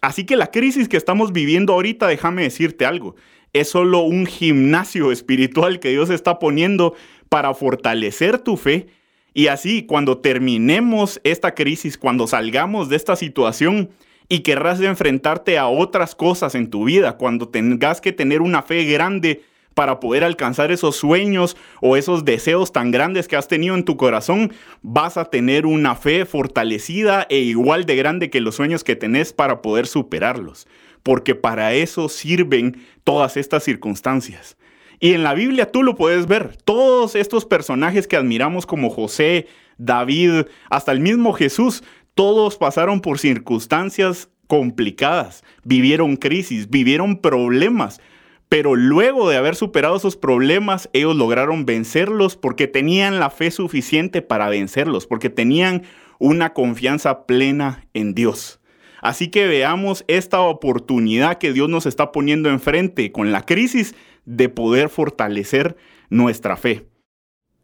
Así 0.00 0.24
que 0.24 0.36
la 0.36 0.52
crisis 0.52 0.88
que 0.88 0.96
estamos 0.96 1.32
viviendo 1.32 1.72
ahorita, 1.72 2.06
déjame 2.06 2.42
decirte 2.42 2.86
algo, 2.86 3.16
es 3.60 3.68
solo 3.68 4.00
un 4.02 4.26
gimnasio 4.26 5.12
espiritual 5.12 5.80
que 5.80 5.90
Dios 5.90 6.10
está 6.10 6.38
poniendo 6.38 6.94
para 7.36 7.52
fortalecer 7.52 8.38
tu 8.38 8.56
fe 8.56 8.86
y 9.34 9.48
así 9.48 9.82
cuando 9.82 10.16
terminemos 10.16 11.20
esta 11.22 11.54
crisis, 11.54 11.98
cuando 11.98 12.26
salgamos 12.26 12.88
de 12.88 12.96
esta 12.96 13.14
situación 13.14 13.90
y 14.26 14.38
querrás 14.38 14.80
enfrentarte 14.80 15.58
a 15.58 15.66
otras 15.66 16.14
cosas 16.14 16.54
en 16.54 16.70
tu 16.70 16.84
vida, 16.84 17.18
cuando 17.18 17.46
tengas 17.46 18.00
que 18.00 18.12
tener 18.12 18.40
una 18.40 18.62
fe 18.62 18.84
grande 18.84 19.42
para 19.74 20.00
poder 20.00 20.24
alcanzar 20.24 20.72
esos 20.72 20.96
sueños 20.96 21.58
o 21.82 21.98
esos 21.98 22.24
deseos 22.24 22.72
tan 22.72 22.90
grandes 22.90 23.28
que 23.28 23.36
has 23.36 23.48
tenido 23.48 23.74
en 23.74 23.84
tu 23.84 23.98
corazón, 23.98 24.54
vas 24.80 25.18
a 25.18 25.26
tener 25.26 25.66
una 25.66 25.94
fe 25.94 26.24
fortalecida 26.24 27.26
e 27.28 27.40
igual 27.40 27.84
de 27.84 27.96
grande 27.96 28.30
que 28.30 28.40
los 28.40 28.54
sueños 28.54 28.82
que 28.82 28.96
tenés 28.96 29.34
para 29.34 29.60
poder 29.60 29.86
superarlos. 29.86 30.66
Porque 31.02 31.34
para 31.34 31.74
eso 31.74 32.08
sirven 32.08 32.82
todas 33.04 33.36
estas 33.36 33.62
circunstancias. 33.62 34.56
Y 35.00 35.12
en 35.12 35.22
la 35.22 35.34
Biblia 35.34 35.70
tú 35.70 35.82
lo 35.82 35.94
puedes 35.94 36.26
ver. 36.26 36.56
Todos 36.64 37.14
estos 37.14 37.44
personajes 37.44 38.06
que 38.06 38.16
admiramos 38.16 38.66
como 38.66 38.90
José, 38.90 39.46
David, 39.78 40.46
hasta 40.70 40.92
el 40.92 41.00
mismo 41.00 41.32
Jesús, 41.32 41.82
todos 42.14 42.56
pasaron 42.56 43.00
por 43.00 43.18
circunstancias 43.18 44.30
complicadas, 44.46 45.44
vivieron 45.64 46.16
crisis, 46.16 46.70
vivieron 46.70 47.18
problemas, 47.18 48.00
pero 48.48 48.76
luego 48.76 49.28
de 49.28 49.36
haber 49.36 49.56
superado 49.56 49.96
esos 49.96 50.16
problemas, 50.16 50.88
ellos 50.92 51.16
lograron 51.16 51.66
vencerlos 51.66 52.36
porque 52.36 52.68
tenían 52.68 53.18
la 53.18 53.30
fe 53.30 53.50
suficiente 53.50 54.22
para 54.22 54.48
vencerlos, 54.48 55.06
porque 55.06 55.30
tenían 55.30 55.82
una 56.18 56.52
confianza 56.52 57.26
plena 57.26 57.86
en 57.92 58.14
Dios. 58.14 58.60
Así 59.02 59.28
que 59.28 59.46
veamos 59.46 60.04
esta 60.08 60.40
oportunidad 60.40 61.38
que 61.38 61.52
Dios 61.52 61.68
nos 61.68 61.86
está 61.86 62.12
poniendo 62.12 62.48
enfrente 62.48 63.12
con 63.12 63.30
la 63.30 63.42
crisis 63.42 63.94
de 64.26 64.48
poder 64.48 64.90
fortalecer 64.90 65.76
nuestra 66.10 66.56
fe. 66.56 66.86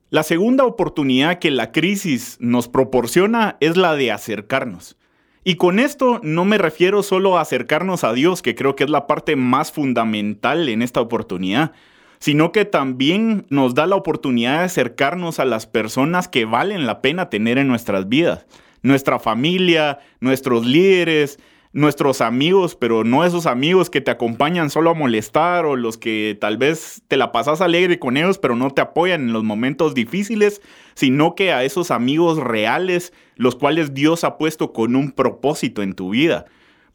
La 0.09 0.23
segunda 0.23 0.64
oportunidad 0.64 1.38
que 1.38 1.50
la 1.50 1.73
crisis 1.73 2.37
nos 2.40 2.69
proporciona 2.69 3.57
es 3.61 3.76
la 3.76 3.95
de 3.95 4.12
acercarnos. 4.12 4.97
Y 5.45 5.57
con 5.57 5.78
esto 5.78 6.21
no 6.23 6.45
me 6.45 6.59
refiero 6.59 7.02
solo 7.02 7.37
a 7.37 7.40
acercarnos 7.40 8.04
a 8.04 8.12
Dios, 8.12 8.42
que 8.42 8.54
creo 8.54 8.76
que 8.76 8.85
es 8.85 8.90
la 8.90 9.07
parte 9.07 9.37
más 9.37 9.73
fundamental 9.73 10.69
en 10.69 10.83
esta 10.83 11.00
oportunidad, 11.00 11.73
sino 12.21 12.52
que 12.52 12.64
también 12.64 13.47
nos 13.49 13.75
da 13.75 13.87
la 13.87 13.97
oportunidad 13.97 14.59
de 14.59 14.64
acercarnos 14.66 15.40
a 15.40 15.45
las 15.45 15.66
personas 15.66 16.28
que 16.28 16.45
valen 16.45 16.87
la 16.87 17.02
pena 17.02 17.28
tener 17.28 17.59
en 17.59 17.66
nuestras 17.66 18.09
vidas. 18.09 18.47
Nuestra 18.83 19.19
familia, 19.19 19.99
nuestros 20.21 20.64
líderes, 20.64 21.40
nuestros 21.73 22.21
amigos, 22.21 22.76
pero 22.76 23.02
no 23.02 23.25
esos 23.25 23.47
amigos 23.47 23.88
que 23.88 24.02
te 24.02 24.11
acompañan 24.11 24.69
solo 24.69 24.91
a 24.91 24.95
molestar 24.95 25.64
o 25.64 25.76
los 25.76 25.97
que 25.97 26.37
tal 26.41 26.59
vez 26.59 27.02
te 27.09 27.17
la 27.17 27.33
pasas 27.33 27.61
alegre 27.61 27.99
con 27.99 28.17
ellos, 28.17 28.38
pero 28.38 28.57
no 28.57 28.71
te 28.71 28.83
apoyan 28.83 29.23
en 29.23 29.33
los 29.33 29.43
momentos 29.43 29.95
difíciles, 29.95 30.61
sino 30.95 31.35
que 31.35 31.52
a 31.52 31.64
esos 31.64 31.91
amigos 31.91 32.38
reales, 32.38 33.12
los 33.37 33.57
cuales 33.57 33.95
Dios 33.95 34.25
ha 34.25 34.37
puesto 34.37 34.73
con 34.73 34.97
un 34.97 35.12
propósito 35.12 35.83
en 35.83 35.95
tu 35.95 36.11
vida. 36.11 36.45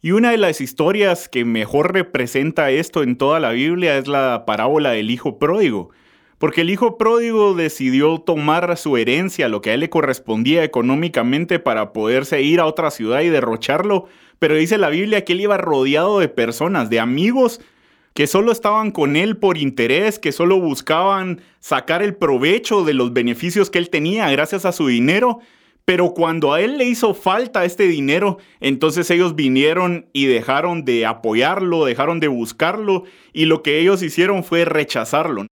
Y 0.00 0.12
una 0.12 0.30
de 0.30 0.38
las 0.38 0.60
historias 0.60 1.28
que 1.28 1.44
mejor 1.44 1.92
representa 1.92 2.70
esto 2.70 3.02
en 3.02 3.16
toda 3.16 3.40
la 3.40 3.50
Biblia 3.50 3.98
es 3.98 4.06
la 4.06 4.44
parábola 4.46 4.90
del 4.90 5.10
hijo 5.10 5.40
pródigo. 5.40 5.90
Porque 6.38 6.60
el 6.60 6.70
hijo 6.70 6.96
pródigo 6.98 7.54
decidió 7.54 8.18
tomar 8.18 8.76
su 8.76 8.96
herencia, 8.96 9.48
lo 9.48 9.60
que 9.60 9.70
a 9.70 9.74
él 9.74 9.80
le 9.80 9.90
correspondía 9.90 10.62
económicamente, 10.62 11.58
para 11.58 11.92
poderse 11.92 12.42
ir 12.42 12.60
a 12.60 12.66
otra 12.66 12.90
ciudad 12.90 13.22
y 13.22 13.28
derrocharlo. 13.28 14.06
Pero 14.38 14.54
dice 14.54 14.78
la 14.78 14.88
Biblia 14.88 15.24
que 15.24 15.32
él 15.32 15.40
iba 15.40 15.56
rodeado 15.56 16.20
de 16.20 16.28
personas, 16.28 16.90
de 16.90 17.00
amigos 17.00 17.60
que 18.14 18.26
solo 18.26 18.50
estaban 18.50 18.90
con 18.90 19.16
él 19.16 19.36
por 19.36 19.58
interés, 19.58 20.18
que 20.18 20.32
solo 20.32 20.58
buscaban 20.58 21.40
sacar 21.60 22.02
el 22.02 22.16
provecho 22.16 22.84
de 22.84 22.94
los 22.94 23.12
beneficios 23.12 23.70
que 23.70 23.78
él 23.78 23.90
tenía 23.90 24.30
gracias 24.30 24.64
a 24.64 24.72
su 24.72 24.88
dinero. 24.88 25.38
Pero 25.84 26.14
cuando 26.14 26.52
a 26.52 26.60
él 26.60 26.78
le 26.78 26.84
hizo 26.84 27.14
falta 27.14 27.64
este 27.64 27.84
dinero, 27.84 28.38
entonces 28.60 29.10
ellos 29.10 29.34
vinieron 29.34 30.06
y 30.12 30.26
dejaron 30.26 30.84
de 30.84 31.06
apoyarlo, 31.06 31.84
dejaron 31.84 32.20
de 32.20 32.28
buscarlo, 32.28 33.04
y 33.32 33.46
lo 33.46 33.62
que 33.62 33.80
ellos 33.80 34.02
hicieron 34.02 34.44
fue 34.44 34.64
rechazarlo. 34.64 35.46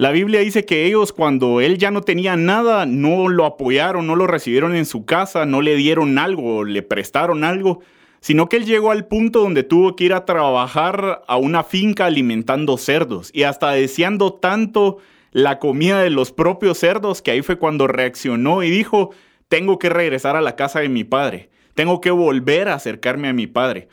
La 0.00 0.12
Biblia 0.12 0.40
dice 0.40 0.64
que 0.64 0.86
ellos 0.86 1.12
cuando 1.12 1.60
él 1.60 1.76
ya 1.76 1.90
no 1.90 2.00
tenía 2.00 2.34
nada, 2.34 2.86
no 2.86 3.28
lo 3.28 3.44
apoyaron, 3.44 4.06
no 4.06 4.16
lo 4.16 4.26
recibieron 4.26 4.74
en 4.74 4.86
su 4.86 5.04
casa, 5.04 5.44
no 5.44 5.60
le 5.60 5.76
dieron 5.76 6.16
algo, 6.16 6.64
le 6.64 6.80
prestaron 6.80 7.44
algo, 7.44 7.80
sino 8.22 8.48
que 8.48 8.56
él 8.56 8.64
llegó 8.64 8.92
al 8.92 9.06
punto 9.08 9.42
donde 9.42 9.62
tuvo 9.62 9.96
que 9.96 10.04
ir 10.04 10.14
a 10.14 10.24
trabajar 10.24 11.22
a 11.28 11.36
una 11.36 11.64
finca 11.64 12.06
alimentando 12.06 12.78
cerdos 12.78 13.30
y 13.34 13.42
hasta 13.42 13.72
deseando 13.72 14.32
tanto 14.32 15.00
la 15.32 15.58
comida 15.58 16.00
de 16.00 16.08
los 16.08 16.32
propios 16.32 16.78
cerdos 16.78 17.20
que 17.20 17.32
ahí 17.32 17.42
fue 17.42 17.58
cuando 17.58 17.86
reaccionó 17.86 18.62
y 18.62 18.70
dijo, 18.70 19.10
tengo 19.48 19.78
que 19.78 19.90
regresar 19.90 20.34
a 20.34 20.40
la 20.40 20.56
casa 20.56 20.80
de 20.80 20.88
mi 20.88 21.04
padre, 21.04 21.50
tengo 21.74 22.00
que 22.00 22.10
volver 22.10 22.70
a 22.70 22.76
acercarme 22.76 23.28
a 23.28 23.34
mi 23.34 23.46
padre. 23.46 23.88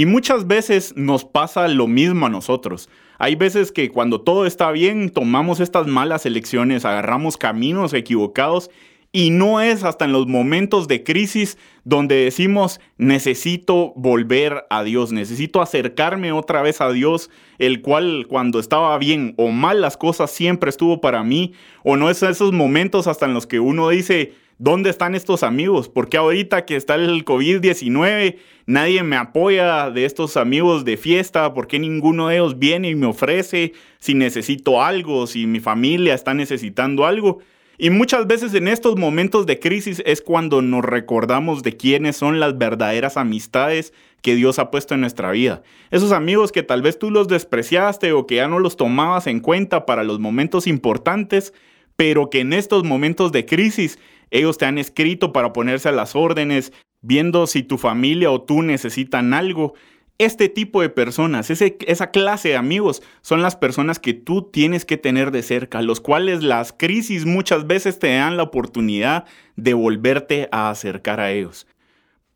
Y 0.00 0.06
muchas 0.06 0.46
veces 0.46 0.94
nos 0.96 1.26
pasa 1.26 1.68
lo 1.68 1.86
mismo 1.86 2.24
a 2.24 2.30
nosotros. 2.30 2.88
Hay 3.18 3.34
veces 3.34 3.70
que 3.70 3.90
cuando 3.90 4.22
todo 4.22 4.46
está 4.46 4.70
bien 4.70 5.10
tomamos 5.10 5.60
estas 5.60 5.86
malas 5.86 6.24
elecciones, 6.24 6.86
agarramos 6.86 7.36
caminos 7.36 7.92
equivocados 7.92 8.70
y 9.12 9.28
no 9.28 9.60
es 9.60 9.84
hasta 9.84 10.06
en 10.06 10.12
los 10.12 10.26
momentos 10.26 10.88
de 10.88 11.04
crisis 11.04 11.58
donde 11.84 12.14
decimos 12.14 12.80
necesito 12.96 13.92
volver 13.94 14.64
a 14.70 14.84
Dios, 14.84 15.12
necesito 15.12 15.60
acercarme 15.60 16.32
otra 16.32 16.62
vez 16.62 16.80
a 16.80 16.90
Dios, 16.90 17.28
el 17.58 17.82
cual 17.82 18.24
cuando 18.26 18.58
estaba 18.58 18.96
bien 18.96 19.34
o 19.36 19.48
mal 19.48 19.82
las 19.82 19.98
cosas 19.98 20.30
siempre 20.30 20.70
estuvo 20.70 21.02
para 21.02 21.22
mí, 21.24 21.52
o 21.84 21.98
no 21.98 22.08
es 22.08 22.22
esos 22.22 22.52
momentos 22.52 23.06
hasta 23.06 23.26
en 23.26 23.34
los 23.34 23.46
que 23.46 23.60
uno 23.60 23.90
dice 23.90 24.32
¿Dónde 24.62 24.90
están 24.90 25.14
estos 25.14 25.42
amigos? 25.42 25.88
Porque 25.88 26.18
ahorita 26.18 26.66
que 26.66 26.76
está 26.76 26.96
el 26.96 27.24
COVID-19, 27.24 28.36
nadie 28.66 29.02
me 29.02 29.16
apoya 29.16 29.90
de 29.90 30.04
estos 30.04 30.36
amigos 30.36 30.84
de 30.84 30.98
fiesta? 30.98 31.54
¿Por 31.54 31.66
qué 31.66 31.78
ninguno 31.78 32.28
de 32.28 32.34
ellos 32.34 32.58
viene 32.58 32.90
y 32.90 32.94
me 32.94 33.06
ofrece 33.06 33.72
si 34.00 34.12
necesito 34.12 34.82
algo, 34.82 35.26
si 35.26 35.46
mi 35.46 35.60
familia 35.60 36.12
está 36.12 36.34
necesitando 36.34 37.06
algo? 37.06 37.38
Y 37.78 37.88
muchas 37.88 38.26
veces 38.26 38.52
en 38.52 38.68
estos 38.68 38.96
momentos 38.96 39.46
de 39.46 39.58
crisis 39.58 40.02
es 40.04 40.20
cuando 40.20 40.60
nos 40.60 40.84
recordamos 40.84 41.62
de 41.62 41.78
quiénes 41.78 42.18
son 42.18 42.38
las 42.38 42.58
verdaderas 42.58 43.16
amistades 43.16 43.94
que 44.20 44.34
Dios 44.34 44.58
ha 44.58 44.70
puesto 44.70 44.92
en 44.92 45.00
nuestra 45.00 45.30
vida. 45.30 45.62
Esos 45.90 46.12
amigos 46.12 46.52
que 46.52 46.62
tal 46.62 46.82
vez 46.82 46.98
tú 46.98 47.10
los 47.10 47.28
despreciaste 47.28 48.12
o 48.12 48.26
que 48.26 48.34
ya 48.34 48.46
no 48.46 48.58
los 48.58 48.76
tomabas 48.76 49.26
en 49.26 49.40
cuenta 49.40 49.86
para 49.86 50.04
los 50.04 50.20
momentos 50.20 50.66
importantes, 50.66 51.54
pero 51.96 52.28
que 52.28 52.40
en 52.40 52.52
estos 52.52 52.84
momentos 52.84 53.32
de 53.32 53.46
crisis 53.46 53.98
ellos 54.30 54.58
te 54.58 54.66
han 54.66 54.78
escrito 54.78 55.32
para 55.32 55.52
ponerse 55.52 55.88
a 55.88 55.92
las 55.92 56.14
órdenes, 56.16 56.72
viendo 57.02 57.46
si 57.46 57.62
tu 57.62 57.78
familia 57.78 58.30
o 58.30 58.42
tú 58.42 58.62
necesitan 58.62 59.34
algo. 59.34 59.74
Este 60.18 60.50
tipo 60.50 60.82
de 60.82 60.90
personas, 60.90 61.50
esa 61.50 62.10
clase 62.10 62.50
de 62.50 62.56
amigos, 62.56 63.02
son 63.22 63.40
las 63.40 63.56
personas 63.56 63.98
que 63.98 64.12
tú 64.12 64.50
tienes 64.50 64.84
que 64.84 64.98
tener 64.98 65.30
de 65.30 65.42
cerca, 65.42 65.80
los 65.80 66.00
cuales 66.00 66.42
las 66.42 66.74
crisis 66.74 67.24
muchas 67.24 67.66
veces 67.66 67.98
te 67.98 68.14
dan 68.14 68.36
la 68.36 68.42
oportunidad 68.42 69.24
de 69.56 69.72
volverte 69.72 70.48
a 70.52 70.68
acercar 70.68 71.20
a 71.20 71.32
ellos. 71.32 71.66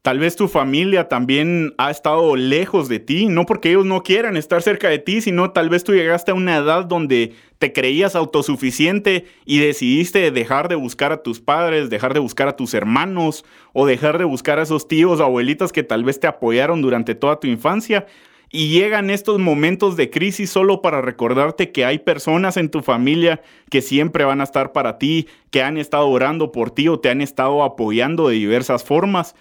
Tal 0.04 0.18
vez 0.18 0.36
tu 0.36 0.48
familia 0.48 1.08
también 1.08 1.72
ha 1.78 1.90
estado 1.90 2.36
lejos 2.36 2.90
de 2.90 3.00
ti, 3.00 3.24
no 3.24 3.46
porque 3.46 3.70
ellos 3.70 3.86
no 3.86 4.02
quieran 4.02 4.36
estar 4.36 4.60
cerca 4.60 4.90
de 4.90 4.98
ti, 4.98 5.22
sino 5.22 5.52
tal 5.52 5.70
vez 5.70 5.82
tú 5.82 5.94
llegaste 5.94 6.30
a 6.30 6.34
una 6.34 6.58
edad 6.58 6.84
donde 6.84 7.32
te 7.58 7.72
creías 7.72 8.14
autosuficiente 8.14 9.24
y 9.46 9.60
decidiste 9.60 10.30
dejar 10.30 10.68
de 10.68 10.74
buscar 10.74 11.10
a 11.12 11.22
tus 11.22 11.40
padres, 11.40 11.88
dejar 11.88 12.12
de 12.12 12.20
buscar 12.20 12.48
a 12.48 12.56
tus 12.56 12.74
hermanos 12.74 13.46
o 13.72 13.86
dejar 13.86 14.18
de 14.18 14.24
buscar 14.24 14.58
a 14.58 14.64
esos 14.64 14.88
tíos 14.88 15.20
o 15.20 15.24
abuelitas 15.24 15.72
que 15.72 15.82
tal 15.82 16.04
vez 16.04 16.20
te 16.20 16.26
apoyaron 16.26 16.82
durante 16.82 17.14
toda 17.14 17.40
tu 17.40 17.46
infancia. 17.46 18.04
Y 18.50 18.68
llegan 18.78 19.08
estos 19.08 19.38
momentos 19.38 19.96
de 19.96 20.10
crisis 20.10 20.50
solo 20.50 20.82
para 20.82 21.00
recordarte 21.00 21.72
que 21.72 21.86
hay 21.86 21.98
personas 21.98 22.58
en 22.58 22.68
tu 22.68 22.82
familia 22.82 23.40
que 23.70 23.80
siempre 23.80 24.26
van 24.26 24.42
a 24.42 24.44
estar 24.44 24.72
para 24.72 24.98
ti, 24.98 25.28
que 25.50 25.62
han 25.62 25.78
estado 25.78 26.08
orando 26.08 26.52
por 26.52 26.70
ti 26.70 26.88
o 26.88 27.00
te 27.00 27.08
han 27.08 27.22
estado 27.22 27.64
apoyando 27.64 28.28
de 28.28 28.34
diversas 28.34 28.84
formas. 28.84 29.34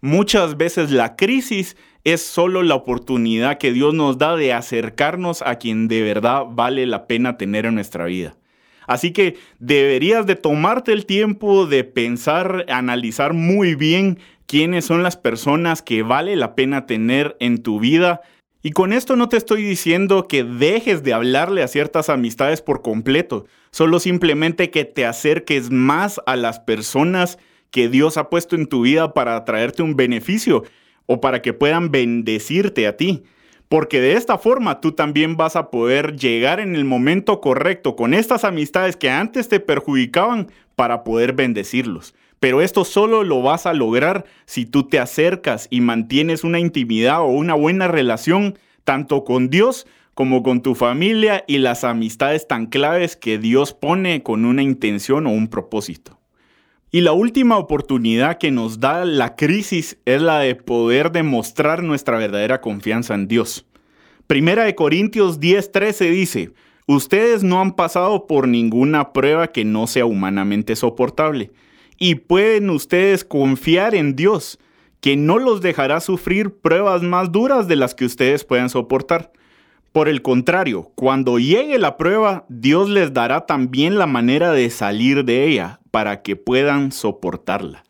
Muchas 0.00 0.56
veces 0.56 0.90
la 0.90 1.14
crisis 1.16 1.76
es 2.04 2.22
solo 2.22 2.62
la 2.62 2.74
oportunidad 2.74 3.58
que 3.58 3.72
Dios 3.72 3.92
nos 3.92 4.16
da 4.16 4.34
de 4.34 4.54
acercarnos 4.54 5.42
a 5.42 5.56
quien 5.56 5.88
de 5.88 6.02
verdad 6.02 6.44
vale 6.48 6.86
la 6.86 7.06
pena 7.06 7.36
tener 7.36 7.66
en 7.66 7.74
nuestra 7.74 8.06
vida. 8.06 8.36
Así 8.86 9.12
que 9.12 9.36
deberías 9.58 10.26
de 10.26 10.36
tomarte 10.36 10.92
el 10.92 11.06
tiempo 11.06 11.66
de 11.66 11.84
pensar, 11.84 12.64
analizar 12.68 13.34
muy 13.34 13.74
bien 13.74 14.18
quiénes 14.46 14.86
son 14.86 15.02
las 15.02 15.16
personas 15.16 15.82
que 15.82 16.02
vale 16.02 16.34
la 16.34 16.54
pena 16.54 16.86
tener 16.86 17.36
en 17.38 17.62
tu 17.62 17.78
vida. 17.78 18.22
Y 18.62 18.72
con 18.72 18.92
esto 18.92 19.16
no 19.16 19.28
te 19.28 19.36
estoy 19.36 19.62
diciendo 19.62 20.26
que 20.26 20.44
dejes 20.44 21.02
de 21.02 21.12
hablarle 21.12 21.62
a 21.62 21.68
ciertas 21.68 22.08
amistades 22.08 22.62
por 22.62 22.82
completo, 22.82 23.46
solo 23.70 24.00
simplemente 24.00 24.70
que 24.70 24.84
te 24.84 25.06
acerques 25.06 25.70
más 25.70 26.20
a 26.26 26.36
las 26.36 26.58
personas 26.58 27.38
que 27.70 27.88
Dios 27.88 28.16
ha 28.16 28.28
puesto 28.30 28.56
en 28.56 28.66
tu 28.66 28.82
vida 28.82 29.14
para 29.14 29.44
traerte 29.44 29.82
un 29.82 29.96
beneficio 29.96 30.64
o 31.06 31.20
para 31.20 31.42
que 31.42 31.52
puedan 31.52 31.90
bendecirte 31.90 32.86
a 32.86 32.96
ti. 32.96 33.22
Porque 33.68 34.00
de 34.00 34.14
esta 34.14 34.36
forma 34.36 34.80
tú 34.80 34.92
también 34.92 35.36
vas 35.36 35.54
a 35.54 35.70
poder 35.70 36.16
llegar 36.16 36.58
en 36.58 36.74
el 36.74 36.84
momento 36.84 37.40
correcto 37.40 37.94
con 37.94 38.14
estas 38.14 38.44
amistades 38.44 38.96
que 38.96 39.10
antes 39.10 39.48
te 39.48 39.60
perjudicaban 39.60 40.50
para 40.74 41.04
poder 41.04 41.34
bendecirlos. 41.34 42.14
Pero 42.40 42.62
esto 42.62 42.84
solo 42.84 43.22
lo 43.22 43.42
vas 43.42 43.66
a 43.66 43.74
lograr 43.74 44.24
si 44.46 44.66
tú 44.66 44.88
te 44.88 44.98
acercas 44.98 45.68
y 45.70 45.82
mantienes 45.82 46.42
una 46.42 46.58
intimidad 46.58 47.20
o 47.20 47.26
una 47.26 47.54
buena 47.54 47.86
relación 47.86 48.58
tanto 48.84 49.24
con 49.24 49.50
Dios 49.50 49.86
como 50.14 50.42
con 50.42 50.62
tu 50.62 50.74
familia 50.74 51.44
y 51.46 51.58
las 51.58 51.84
amistades 51.84 52.48
tan 52.48 52.66
claves 52.66 53.16
que 53.16 53.38
Dios 53.38 53.72
pone 53.72 54.22
con 54.22 54.44
una 54.44 54.62
intención 54.62 55.26
o 55.26 55.30
un 55.30 55.48
propósito. 55.48 56.19
Y 56.92 57.02
la 57.02 57.12
última 57.12 57.56
oportunidad 57.56 58.38
que 58.38 58.50
nos 58.50 58.80
da 58.80 59.04
la 59.04 59.36
crisis 59.36 59.96
es 60.06 60.20
la 60.20 60.40
de 60.40 60.56
poder 60.56 61.12
demostrar 61.12 61.84
nuestra 61.84 62.18
verdadera 62.18 62.60
confianza 62.60 63.14
en 63.14 63.28
Dios. 63.28 63.64
Primera 64.26 64.64
de 64.64 64.74
Corintios 64.74 65.38
10:13 65.38 66.10
dice, 66.10 66.52
ustedes 66.88 67.44
no 67.44 67.60
han 67.60 67.76
pasado 67.76 68.26
por 68.26 68.48
ninguna 68.48 69.12
prueba 69.12 69.48
que 69.48 69.64
no 69.64 69.86
sea 69.86 70.04
humanamente 70.04 70.74
soportable, 70.74 71.52
y 71.96 72.16
pueden 72.16 72.68
ustedes 72.70 73.24
confiar 73.24 73.94
en 73.94 74.16
Dios, 74.16 74.58
que 75.00 75.16
no 75.16 75.38
los 75.38 75.60
dejará 75.60 76.00
sufrir 76.00 76.56
pruebas 76.56 77.02
más 77.02 77.30
duras 77.30 77.68
de 77.68 77.76
las 77.76 77.94
que 77.94 78.04
ustedes 78.04 78.44
puedan 78.44 78.68
soportar. 78.68 79.30
Por 79.92 80.08
el 80.08 80.22
contrario, 80.22 80.92
cuando 80.94 81.40
llegue 81.40 81.78
la 81.78 81.96
prueba, 81.96 82.44
Dios 82.48 82.88
les 82.88 83.12
dará 83.12 83.46
también 83.46 83.98
la 83.98 84.06
manera 84.06 84.52
de 84.52 84.70
salir 84.70 85.24
de 85.24 85.48
ella 85.48 85.80
para 85.90 86.22
que 86.22 86.36
puedan 86.36 86.92
soportarla. 86.92 87.82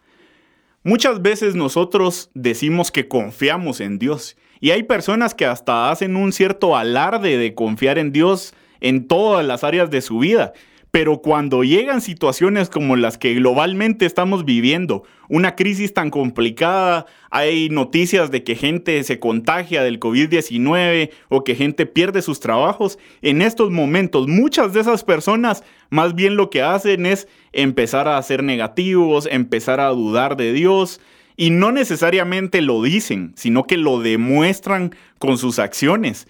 Muchas 0.83 1.21
veces 1.21 1.55
nosotros 1.55 2.31
decimos 2.33 2.91
que 2.91 3.07
confiamos 3.07 3.81
en 3.81 3.99
Dios 3.99 4.39
y 4.61 4.71
hay 4.71 4.83
personas 4.85 5.35
que 5.35 5.45
hasta 5.45 5.91
hacen 5.91 6.17
un 6.17 6.33
cierto 6.33 6.75
alarde 6.75 7.37
de 7.37 7.55
confiar 7.55 7.99
en 7.99 8.13
Dios 8.13 8.55
en 8.81 9.07
todas 9.07 9.45
las 9.45 9.63
áreas 9.63 9.91
de 9.91 10.01
su 10.01 10.21
vida 10.21 10.55
pero 10.91 11.19
cuando 11.19 11.63
llegan 11.63 12.01
situaciones 12.01 12.69
como 12.69 12.97
las 12.97 13.17
que 13.17 13.35
globalmente 13.35 14.07
estamos 14.07 14.45
viviendo, 14.45 15.05
una 15.29 15.55
crisis 15.55 15.95
tan 15.95 16.11
complicada, 16.11 17.07
hay 17.31 17.69
noticias 17.69 18.31
de 18.31 18.43
que 18.43 18.57
gente 18.57 19.03
se 19.05 19.21
contagia 19.21 19.85
del 19.85 20.01
COVID-19 20.01 21.11
o 21.29 21.45
que 21.45 21.55
gente 21.55 21.87
pierde 21.87 22.23
sus 22.23 22.41
trabajos, 22.41 22.99
en 23.23 23.41
estos 23.41 23.71
momentos 23.71 24.27
muchas 24.27 24.73
de 24.73 24.81
esas 24.81 25.05
personas 25.05 25.63
más 25.91 26.15
bien 26.15 26.37
lo 26.37 26.51
que 26.51 26.63
hacen 26.63 27.05
es 27.05 27.29
empezar 27.53 28.09
a 28.09 28.23
ser 28.23 28.43
negativos, 28.43 29.29
empezar 29.31 29.81
a 29.81 29.89
dudar 29.89 30.37
de 30.37 30.53
Dios. 30.53 31.01
Y 31.37 31.51
no 31.51 31.73
necesariamente 31.73 32.61
lo 32.61 32.83
dicen, 32.83 33.33
sino 33.35 33.65
que 33.65 33.77
lo 33.77 34.01
demuestran 34.01 34.95
con 35.19 35.39
sus 35.39 35.59
acciones. 35.59 36.29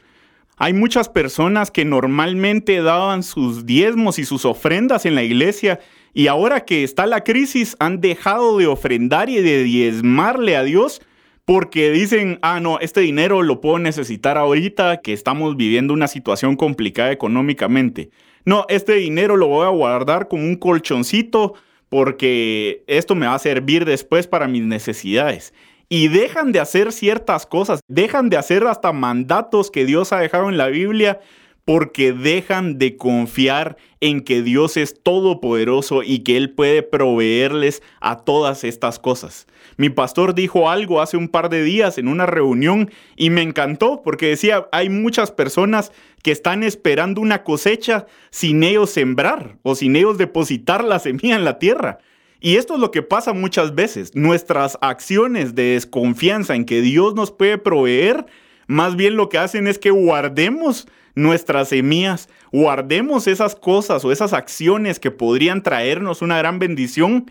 Hay 0.63 0.75
muchas 0.75 1.09
personas 1.09 1.71
que 1.71 1.87
normalmente 1.87 2.83
daban 2.83 3.23
sus 3.23 3.65
diezmos 3.65 4.19
y 4.19 4.27
sus 4.27 4.45
ofrendas 4.45 5.07
en 5.07 5.15
la 5.15 5.23
iglesia 5.23 5.81
y 6.13 6.27
ahora 6.27 6.67
que 6.67 6.85
está 6.85 7.07
la 7.07 7.25
crisis 7.25 7.77
han 7.79 8.03
dejado 8.03 8.59
de 8.59 8.67
ofrendar 8.67 9.31
y 9.31 9.37
de 9.37 9.65
diezmarle 9.65 10.57
a 10.57 10.63
Dios 10.63 11.01
porque 11.47 11.91
dicen, 11.91 12.39
ah, 12.43 12.61
no, 12.61 12.79
este 12.79 13.01
dinero 13.01 13.41
lo 13.41 13.63
puedo 13.63 13.79
necesitar 13.79 14.37
ahorita 14.37 15.01
que 15.01 15.15
estamos 15.15 15.57
viviendo 15.57 15.95
una 15.95 16.09
situación 16.09 16.57
complicada 16.57 17.11
económicamente. 17.11 18.11
No, 18.45 18.67
este 18.69 18.97
dinero 18.97 19.39
lo 19.39 19.47
voy 19.47 19.65
a 19.65 19.71
guardar 19.71 20.29
como 20.29 20.43
un 20.43 20.57
colchoncito 20.57 21.55
porque 21.89 22.85
esto 22.87 23.15
me 23.15 23.27
va 23.27 23.35
a 23.35 23.39
servir 23.39 23.87
después 23.87 24.27
para 24.27 24.47
mis 24.47 24.65
necesidades 24.65 25.55
y 25.93 26.07
dejan 26.09 26.53
de 26.53 26.61
hacer 26.61 26.93
ciertas 26.93 27.47
cosas, 27.47 27.81
dejan 27.89 28.31
de 28.31 28.37
hacer 28.37 28.65
hasta 28.67 28.93
mandatos 28.93 29.71
que 29.73 29.85
Dios 29.85 30.13
ha 30.13 30.21
dejado 30.21 30.49
en 30.49 30.57
la 30.57 30.69
Biblia 30.69 31.21
porque 31.65 32.13
dejan 32.13 32.79
de 32.79 32.97
confiar 32.97 33.77
en 34.01 34.23
que 34.23 34.43
Dios 34.43 34.77
es 34.77 35.03
todopoderoso 35.03 36.03
y 36.03 36.21
que 36.21 36.37
Él 36.37 36.51
puede 36.51 36.83
proveerles 36.83 37.83
a 38.01 38.21
todas 38.21 38.65
estas 38.65 38.99
cosas. 38.99 39.47
Mi 39.77 39.91
pastor 39.91 40.35
dijo 40.35 40.71
algo 40.71 41.03
hace 41.03 41.17
un 41.17 41.29
par 41.29 41.51
de 41.51 41.63
días 41.63 41.99
en 41.99 42.09
una 42.09 42.25
reunión 42.25 42.91
y 43.17 43.31
me 43.31 43.43
encantó 43.43 44.03
porque 44.03 44.29
decía, 44.29 44.69
hay 44.73 44.89
muchas 44.89 45.33
personas 45.33 45.93
que 46.23 46.31
están 46.31 46.63
esperando 46.63 47.21
una 47.21 47.43
cosecha 47.43 48.07
sin 48.31 48.63
ellos 48.63 48.91
sembrar 48.91 49.59
o 49.63 49.75
sin 49.75 49.97
ellos 49.97 50.19
depositar 50.19 50.85
la 50.85 50.99
semilla 50.99 51.37
en 51.37 51.45
la 51.45 51.59
tierra. 51.59 51.99
Y 52.41 52.57
esto 52.57 52.75
es 52.75 52.81
lo 52.81 52.91
que 52.91 53.03
pasa 53.03 53.33
muchas 53.35 53.75
veces. 53.75 54.15
Nuestras 54.15 54.79
acciones 54.81 55.55
de 55.55 55.75
desconfianza 55.75 56.55
en 56.55 56.65
que 56.65 56.81
Dios 56.81 57.15
nos 57.15 57.31
puede 57.31 57.59
proveer, 57.59 58.27
más 58.67 58.97
bien 58.97 59.17
lo 59.17 59.29
que 59.29 59.39
hacen 59.39 59.67
es 59.67 59.79
que 59.79 59.91
guardemos 59.91 60.89
nuestras 61.15 61.69
semillas, 61.69 62.29
guardemos 62.51 63.27
esas 63.27 63.55
cosas 63.55 64.05
o 64.05 64.13
esas 64.13 64.33
acciones 64.33 64.99
que 64.99 65.11
podrían 65.11 65.63
traernos 65.63 66.23
una 66.23 66.39
gran 66.39 66.59
bendición 66.59 67.31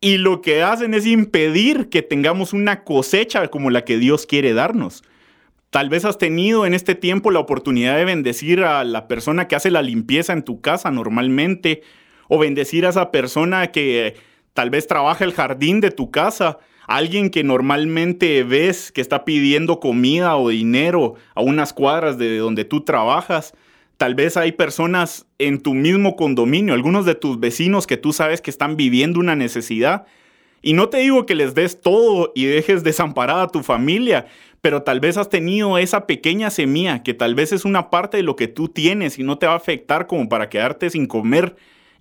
y 0.00 0.16
lo 0.16 0.40
que 0.40 0.62
hacen 0.62 0.94
es 0.94 1.06
impedir 1.06 1.88
que 1.88 2.02
tengamos 2.02 2.52
una 2.52 2.84
cosecha 2.84 3.48
como 3.48 3.70
la 3.70 3.84
que 3.84 3.98
Dios 3.98 4.26
quiere 4.26 4.54
darnos. 4.54 5.02
Tal 5.70 5.90
vez 5.90 6.04
has 6.06 6.16
tenido 6.16 6.64
en 6.64 6.72
este 6.72 6.94
tiempo 6.94 7.30
la 7.30 7.40
oportunidad 7.40 7.96
de 7.96 8.06
bendecir 8.06 8.62
a 8.62 8.84
la 8.84 9.08
persona 9.08 9.48
que 9.48 9.56
hace 9.56 9.70
la 9.70 9.82
limpieza 9.82 10.32
en 10.32 10.44
tu 10.44 10.60
casa 10.60 10.90
normalmente, 10.90 11.82
o 12.28 12.38
bendecir 12.38 12.86
a 12.86 12.90
esa 12.90 13.10
persona 13.10 13.68
que 13.68 14.14
Tal 14.58 14.70
vez 14.70 14.88
trabaja 14.88 15.22
el 15.22 15.34
jardín 15.34 15.80
de 15.80 15.92
tu 15.92 16.10
casa. 16.10 16.58
Alguien 16.88 17.30
que 17.30 17.44
normalmente 17.44 18.42
ves 18.42 18.90
que 18.90 19.00
está 19.00 19.24
pidiendo 19.24 19.78
comida 19.78 20.34
o 20.34 20.48
dinero 20.48 21.14
a 21.36 21.42
unas 21.42 21.72
cuadras 21.72 22.18
de 22.18 22.38
donde 22.38 22.64
tú 22.64 22.80
trabajas. 22.80 23.54
Tal 23.98 24.16
vez 24.16 24.36
hay 24.36 24.50
personas 24.50 25.28
en 25.38 25.62
tu 25.62 25.74
mismo 25.74 26.16
condominio, 26.16 26.74
algunos 26.74 27.06
de 27.06 27.14
tus 27.14 27.38
vecinos 27.38 27.86
que 27.86 27.96
tú 27.96 28.12
sabes 28.12 28.40
que 28.40 28.50
están 28.50 28.76
viviendo 28.76 29.20
una 29.20 29.36
necesidad. 29.36 30.06
Y 30.60 30.72
no 30.72 30.88
te 30.88 30.98
digo 30.98 31.24
que 31.24 31.36
les 31.36 31.54
des 31.54 31.80
todo 31.80 32.32
y 32.34 32.46
dejes 32.46 32.82
desamparada 32.82 33.44
a 33.44 33.48
tu 33.52 33.62
familia, 33.62 34.26
pero 34.60 34.82
tal 34.82 34.98
vez 34.98 35.18
has 35.18 35.28
tenido 35.28 35.78
esa 35.78 36.04
pequeña 36.08 36.50
semilla 36.50 37.04
que 37.04 37.14
tal 37.14 37.36
vez 37.36 37.52
es 37.52 37.64
una 37.64 37.90
parte 37.90 38.16
de 38.16 38.24
lo 38.24 38.34
que 38.34 38.48
tú 38.48 38.66
tienes 38.66 39.20
y 39.20 39.22
no 39.22 39.38
te 39.38 39.46
va 39.46 39.52
a 39.52 39.56
afectar 39.58 40.08
como 40.08 40.28
para 40.28 40.48
quedarte 40.48 40.90
sin 40.90 41.06
comer 41.06 41.54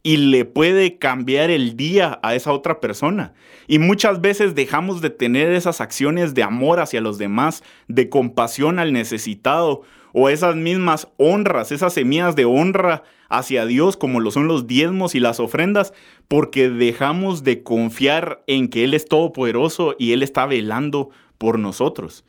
y 0.03 0.17
le 0.17 0.45
puede 0.45 0.97
cambiar 0.97 1.49
el 1.49 1.75
día 1.75 2.19
a 2.23 2.35
esa 2.35 2.53
otra 2.53 2.79
persona. 2.79 3.33
Y 3.67 3.79
muchas 3.79 4.21
veces 4.21 4.55
dejamos 4.55 5.01
de 5.01 5.09
tener 5.09 5.51
esas 5.51 5.81
acciones 5.81 6.33
de 6.33 6.43
amor 6.43 6.79
hacia 6.79 7.01
los 7.01 7.17
demás, 7.17 7.63
de 7.87 8.09
compasión 8.09 8.79
al 8.79 8.93
necesitado, 8.93 9.83
o 10.13 10.29
esas 10.29 10.55
mismas 10.55 11.09
honras, 11.17 11.71
esas 11.71 11.93
semillas 11.93 12.35
de 12.35 12.45
honra 12.45 13.03
hacia 13.29 13.65
Dios, 13.65 13.97
como 13.97 14.19
lo 14.19 14.31
son 14.31 14.47
los 14.47 14.65
diezmos 14.65 15.15
y 15.15 15.19
las 15.19 15.39
ofrendas, 15.39 15.93
porque 16.27 16.69
dejamos 16.69 17.43
de 17.43 17.61
confiar 17.61 18.43
en 18.47 18.69
que 18.69 18.83
Él 18.83 18.93
es 18.93 19.05
todopoderoso 19.05 19.95
y 19.99 20.13
Él 20.13 20.23
está 20.23 20.45
velando 20.45 21.09
por 21.37 21.59
nosotros. 21.59 22.23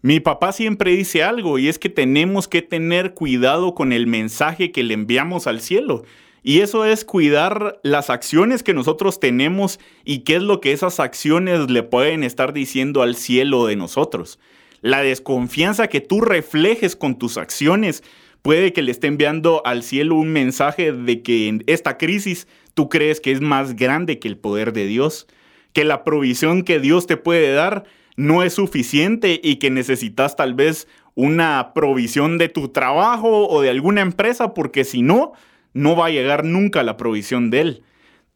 Mi 0.00 0.20
papá 0.20 0.52
siempre 0.52 0.90
dice 0.90 1.22
algo 1.22 1.58
y 1.58 1.68
es 1.68 1.78
que 1.78 1.88
tenemos 1.88 2.46
que 2.46 2.62
tener 2.62 3.14
cuidado 3.14 3.74
con 3.74 3.92
el 3.92 4.06
mensaje 4.06 4.70
que 4.70 4.82
le 4.82 4.94
enviamos 4.94 5.46
al 5.46 5.60
cielo. 5.60 6.04
Y 6.46 6.60
eso 6.60 6.84
es 6.84 7.06
cuidar 7.06 7.80
las 7.82 8.10
acciones 8.10 8.62
que 8.62 8.74
nosotros 8.74 9.18
tenemos 9.18 9.80
y 10.04 10.20
qué 10.20 10.36
es 10.36 10.42
lo 10.42 10.60
que 10.60 10.72
esas 10.72 11.00
acciones 11.00 11.70
le 11.70 11.82
pueden 11.82 12.22
estar 12.22 12.52
diciendo 12.52 13.00
al 13.00 13.16
cielo 13.16 13.64
de 13.66 13.76
nosotros. 13.76 14.38
La 14.82 15.02
desconfianza 15.02 15.88
que 15.88 16.02
tú 16.02 16.20
reflejes 16.20 16.96
con 16.96 17.18
tus 17.18 17.38
acciones 17.38 18.04
puede 18.42 18.74
que 18.74 18.82
le 18.82 18.90
esté 18.90 19.06
enviando 19.06 19.62
al 19.64 19.82
cielo 19.82 20.16
un 20.16 20.28
mensaje 20.28 20.92
de 20.92 21.22
que 21.22 21.48
en 21.48 21.64
esta 21.66 21.96
crisis 21.96 22.46
tú 22.74 22.90
crees 22.90 23.22
que 23.22 23.32
es 23.32 23.40
más 23.40 23.74
grande 23.74 24.18
que 24.18 24.28
el 24.28 24.36
poder 24.36 24.74
de 24.74 24.84
Dios, 24.86 25.26
que 25.72 25.84
la 25.84 26.04
provisión 26.04 26.62
que 26.62 26.78
Dios 26.78 27.06
te 27.06 27.16
puede 27.16 27.54
dar 27.54 27.84
no 28.16 28.42
es 28.42 28.52
suficiente 28.52 29.40
y 29.42 29.56
que 29.56 29.70
necesitas 29.70 30.36
tal 30.36 30.52
vez 30.52 30.88
una 31.14 31.72
provisión 31.74 32.36
de 32.36 32.50
tu 32.50 32.68
trabajo 32.68 33.48
o 33.48 33.62
de 33.62 33.70
alguna 33.70 34.02
empresa 34.02 34.52
porque 34.52 34.84
si 34.84 35.00
no, 35.00 35.32
no 35.74 35.96
va 35.96 36.06
a 36.06 36.10
llegar 36.10 36.44
nunca 36.44 36.82
la 36.82 36.96
provisión 36.96 37.50
de 37.50 37.60
Él. 37.60 37.82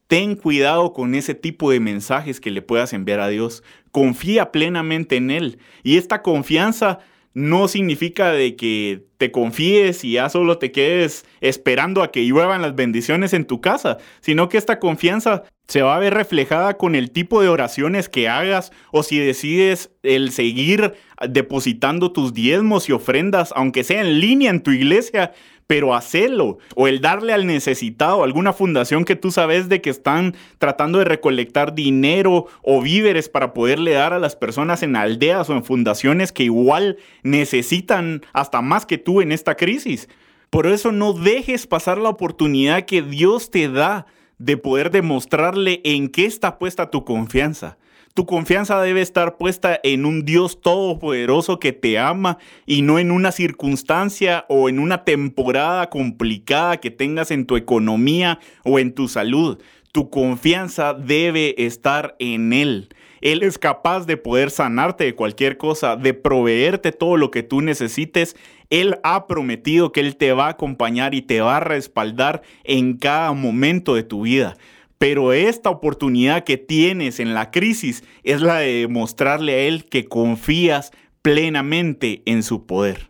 Ten 0.07 0.35
cuidado 0.35 0.93
con 0.93 1.15
ese 1.15 1.35
tipo 1.35 1.71
de 1.71 1.79
mensajes 1.79 2.39
que 2.39 2.51
le 2.51 2.61
puedas 2.61 2.93
enviar 2.93 3.19
a 3.19 3.27
Dios. 3.27 3.63
Confía 3.91 4.51
plenamente 4.51 5.15
en 5.15 5.31
Él. 5.31 5.59
Y 5.83 5.97
esta 5.97 6.21
confianza 6.21 6.99
no 7.33 7.67
significa 7.67 8.31
de 8.31 8.55
que 8.55 9.05
te 9.17 9.31
confíes 9.31 10.03
y 10.03 10.13
ya 10.13 10.29
solo 10.29 10.57
te 10.57 10.71
quedes 10.71 11.25
esperando 11.41 12.01
a 12.01 12.11
que 12.11 12.25
lluevan 12.25 12.61
las 12.61 12.75
bendiciones 12.75 13.33
en 13.33 13.45
tu 13.45 13.61
casa, 13.61 13.97
sino 14.19 14.49
que 14.49 14.57
esta 14.57 14.79
confianza 14.79 15.43
se 15.67 15.83
va 15.83 15.95
a 15.95 15.99
ver 15.99 16.15
reflejada 16.15 16.77
con 16.77 16.95
el 16.95 17.11
tipo 17.11 17.41
de 17.41 17.49
oraciones 17.49 18.09
que 18.09 18.27
hagas 18.27 18.71
o 18.91 19.03
si 19.03 19.19
decides 19.19 19.91
el 20.01 20.31
seguir 20.31 20.95
depositando 21.29 22.11
tus 22.11 22.33
diezmos 22.33 22.89
y 22.89 22.93
ofrendas, 22.93 23.53
aunque 23.55 23.83
sea 23.83 24.01
en 24.01 24.19
línea 24.19 24.49
en 24.49 24.63
tu 24.63 24.71
iglesia, 24.71 25.33
pero 25.69 25.93
hacerlo. 25.93 26.57
O 26.73 26.87
el 26.87 26.99
darle 26.99 27.31
al 27.31 27.45
necesitado, 27.45 28.23
alguna 28.23 28.53
fundación 28.53 29.05
que 29.05 29.15
tú 29.15 29.29
sabes 29.29 29.69
de 29.69 29.81
que 29.81 29.91
están 29.91 30.35
tratando 30.57 30.97
de 30.97 31.05
recolectar 31.05 31.75
dinero 31.75 32.47
o 32.63 32.81
víveres 32.81 33.29
para 33.29 33.53
poderle 33.53 33.91
dar 33.91 34.11
a 34.11 34.17
las 34.17 34.35
personas 34.35 34.81
en 34.81 34.95
aldeas 34.95 35.47
o 35.47 35.53
en 35.53 35.63
fundaciones 35.63 36.31
que 36.31 36.41
igual 36.41 36.97
necesitan 37.21 38.23
hasta 38.33 38.63
más 38.63 38.87
que 38.87 38.97
tú 38.97 39.21
en 39.21 39.31
esta 39.31 39.53
crisis. 39.53 40.09
Por 40.49 40.65
eso 40.65 40.91
no 40.91 41.13
dejes 41.13 41.67
pasar 41.67 41.99
la 41.99 42.09
oportunidad 42.09 42.85
que 42.85 43.03
Dios 43.03 43.51
te 43.51 43.69
da 43.69 44.07
de 44.39 44.57
poder 44.57 44.89
demostrarle 44.89 45.81
en 45.83 46.09
qué 46.09 46.25
está 46.25 46.57
puesta 46.57 46.89
tu 46.89 47.05
confianza. 47.05 47.77
Tu 48.19 48.25
confianza 48.25 48.81
debe 48.81 48.99
estar 48.99 49.37
puesta 49.37 49.79
en 49.81 50.05
un 50.05 50.25
Dios 50.25 50.59
todopoderoso 50.59 51.57
que 51.57 51.71
te 51.71 51.97
ama 51.97 52.37
y 52.65 52.81
no 52.81 52.99
en 52.99 53.11
una 53.11 53.31
circunstancia 53.31 54.43
o 54.49 54.67
en 54.67 54.79
una 54.79 55.05
temporada 55.05 55.89
complicada 55.89 56.81
que 56.81 56.91
tengas 56.91 57.31
en 57.31 57.45
tu 57.45 57.55
economía 57.55 58.39
o 58.65 58.77
en 58.77 58.91
tu 58.93 59.07
salud. 59.07 59.59
Tu 59.93 60.09
confianza 60.09 60.93
debe 60.93 61.55
estar 61.65 62.17
en 62.19 62.51
Él. 62.51 62.89
Él 63.21 63.41
es 63.41 63.57
capaz 63.57 64.05
de 64.05 64.17
poder 64.17 64.51
sanarte 64.51 65.05
de 65.05 65.15
cualquier 65.15 65.55
cosa, 65.55 65.95
de 65.95 66.13
proveerte 66.13 66.91
todo 66.91 67.15
lo 67.15 67.31
que 67.31 67.41
tú 67.41 67.61
necesites. 67.61 68.35
Él 68.69 68.97
ha 69.03 69.27
prometido 69.27 69.93
que 69.93 70.01
Él 70.01 70.17
te 70.17 70.33
va 70.33 70.47
a 70.47 70.51
acompañar 70.51 71.15
y 71.15 71.21
te 71.21 71.39
va 71.39 71.55
a 71.55 71.61
respaldar 71.61 72.41
en 72.65 72.97
cada 72.97 73.31
momento 73.31 73.95
de 73.95 74.03
tu 74.03 74.23
vida. 74.23 74.57
Pero 74.99 75.31
esta 75.31 75.69
oportunidad 75.69 76.43
que 76.43 76.57
tienes 76.57 77.21
en 77.21 77.33
la 77.33 77.51
crisis 77.51 78.03
es 78.23 78.41
la 78.41 78.57
de 78.57 78.81
demostrarle 78.81 79.53
a 79.53 79.59
Él 79.59 79.85
que 79.85 80.05
confías 80.05 80.91
plenamente 81.21 82.21
en 82.25 82.43
su 82.43 82.65
poder. 82.65 83.09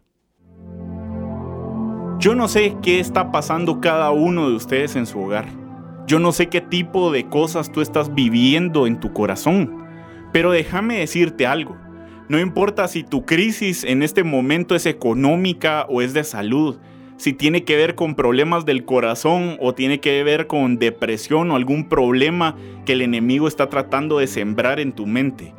Yo 2.20 2.36
no 2.36 2.48
sé 2.48 2.76
qué 2.84 3.00
está 3.00 3.32
pasando 3.32 3.82
cada 3.82 4.12
uno 4.12 4.50
de 4.50 4.56
ustedes 4.56 4.96
en 4.96 5.08
su 5.08 5.20
hogar. 5.20 5.48
Yo 6.06 6.20
no 6.20 6.32
sé 6.32 6.48
qué 6.48 6.62
tipo 6.62 7.12
de 7.12 7.28
cosas 7.28 7.72
tú 7.72 7.82
estás 7.82 8.14
viviendo 8.14 8.86
en 8.86 9.00
tu 9.00 9.12
corazón. 9.12 9.84
Pero 10.32 10.52
déjame 10.52 11.00
decirte 11.00 11.48
algo. 11.48 11.76
No 12.28 12.40
importa 12.40 12.88
si 12.88 13.04
tu 13.04 13.26
crisis 13.26 13.84
en 13.84 14.04
este 14.04 14.24
momento 14.24 14.76
es 14.76 14.86
económica 14.86 15.88
o 15.90 16.04
es 16.04 16.14
de 16.14 16.24
salud 16.24 16.78
si 17.20 17.34
tiene 17.34 17.66
que 17.66 17.76
ver 17.76 17.96
con 17.96 18.16
problemas 18.16 18.66
del 18.66 18.86
corazón 18.86 19.58
o 19.60 19.74
tiene 19.74 20.00
que 20.00 20.24
ver 20.24 20.48
con 20.48 20.80
depresión 20.80 21.52
o 21.52 21.58
algún 21.58 21.90
problema 21.90 22.56
que 22.86 22.94
el 22.94 23.02
enemigo 23.02 23.50
está 23.50 23.68
tratando 23.68 24.20
de 24.20 24.28
sembrar 24.28 24.80
en 24.80 24.94
tu 24.94 25.06
mente. 25.06 25.54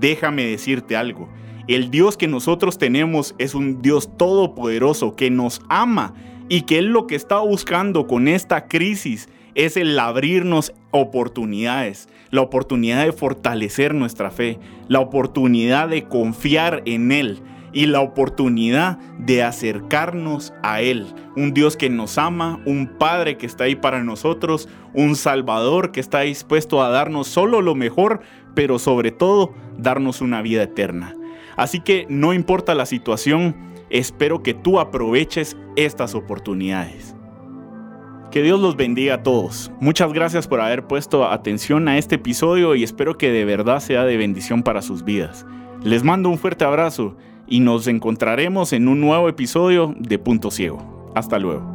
Déjame 0.00 0.44
decirte 0.44 0.96
algo. 0.96 1.28
El 1.68 1.92
Dios 1.92 2.16
que 2.16 2.26
nosotros 2.26 2.78
tenemos 2.78 3.36
es 3.38 3.54
un 3.54 3.80
Dios 3.80 4.10
todopoderoso 4.18 5.14
que 5.14 5.30
nos 5.30 5.62
ama 5.68 6.14
y 6.48 6.62
que 6.62 6.78
Él 6.78 6.86
lo 6.86 7.06
que 7.06 7.14
está 7.14 7.38
buscando 7.38 8.08
con 8.08 8.26
esta 8.26 8.66
crisis 8.66 9.28
es 9.54 9.76
el 9.76 9.96
abrirnos 9.96 10.72
oportunidades, 10.90 12.08
la 12.32 12.40
oportunidad 12.40 13.04
de 13.04 13.12
fortalecer 13.12 13.94
nuestra 13.94 14.32
fe, 14.32 14.58
la 14.88 14.98
oportunidad 14.98 15.88
de 15.88 16.08
confiar 16.08 16.82
en 16.86 17.12
Él, 17.12 17.40
y 17.74 17.86
la 17.86 18.00
oportunidad 18.00 18.98
de 19.18 19.42
acercarnos 19.42 20.54
a 20.62 20.80
Él. 20.80 21.06
Un 21.36 21.52
Dios 21.52 21.76
que 21.76 21.90
nos 21.90 22.16
ama, 22.16 22.60
un 22.64 22.86
Padre 22.86 23.36
que 23.36 23.46
está 23.46 23.64
ahí 23.64 23.74
para 23.74 24.02
nosotros, 24.02 24.68
un 24.94 25.16
Salvador 25.16 25.92
que 25.92 26.00
está 26.00 26.20
dispuesto 26.20 26.82
a 26.82 26.88
darnos 26.88 27.26
solo 27.26 27.60
lo 27.60 27.74
mejor, 27.74 28.20
pero 28.54 28.78
sobre 28.78 29.10
todo 29.10 29.52
darnos 29.76 30.20
una 30.20 30.40
vida 30.40 30.62
eterna. 30.62 31.14
Así 31.56 31.80
que 31.80 32.06
no 32.08 32.32
importa 32.32 32.74
la 32.74 32.86
situación, 32.86 33.56
espero 33.90 34.42
que 34.42 34.54
tú 34.54 34.78
aproveches 34.80 35.56
estas 35.76 36.14
oportunidades. 36.14 37.14
Que 38.30 38.42
Dios 38.42 38.60
los 38.60 38.76
bendiga 38.76 39.14
a 39.14 39.22
todos. 39.22 39.70
Muchas 39.80 40.12
gracias 40.12 40.48
por 40.48 40.60
haber 40.60 40.86
puesto 40.86 41.24
atención 41.24 41.86
a 41.86 41.98
este 41.98 42.16
episodio 42.16 42.74
y 42.74 42.82
espero 42.82 43.16
que 43.16 43.30
de 43.30 43.44
verdad 43.44 43.78
sea 43.78 44.04
de 44.04 44.16
bendición 44.16 44.64
para 44.64 44.82
sus 44.82 45.04
vidas. 45.04 45.46
Les 45.84 46.02
mando 46.02 46.28
un 46.28 46.38
fuerte 46.38 46.64
abrazo 46.64 47.16
y 47.46 47.60
nos 47.60 47.86
encontraremos 47.86 48.72
en 48.72 48.88
un 48.88 49.00
nuevo 49.00 49.28
episodio 49.28 49.94
de 49.98 50.18
Punto 50.18 50.50
Ciego. 50.50 51.12
Hasta 51.14 51.38
luego. 51.38 51.73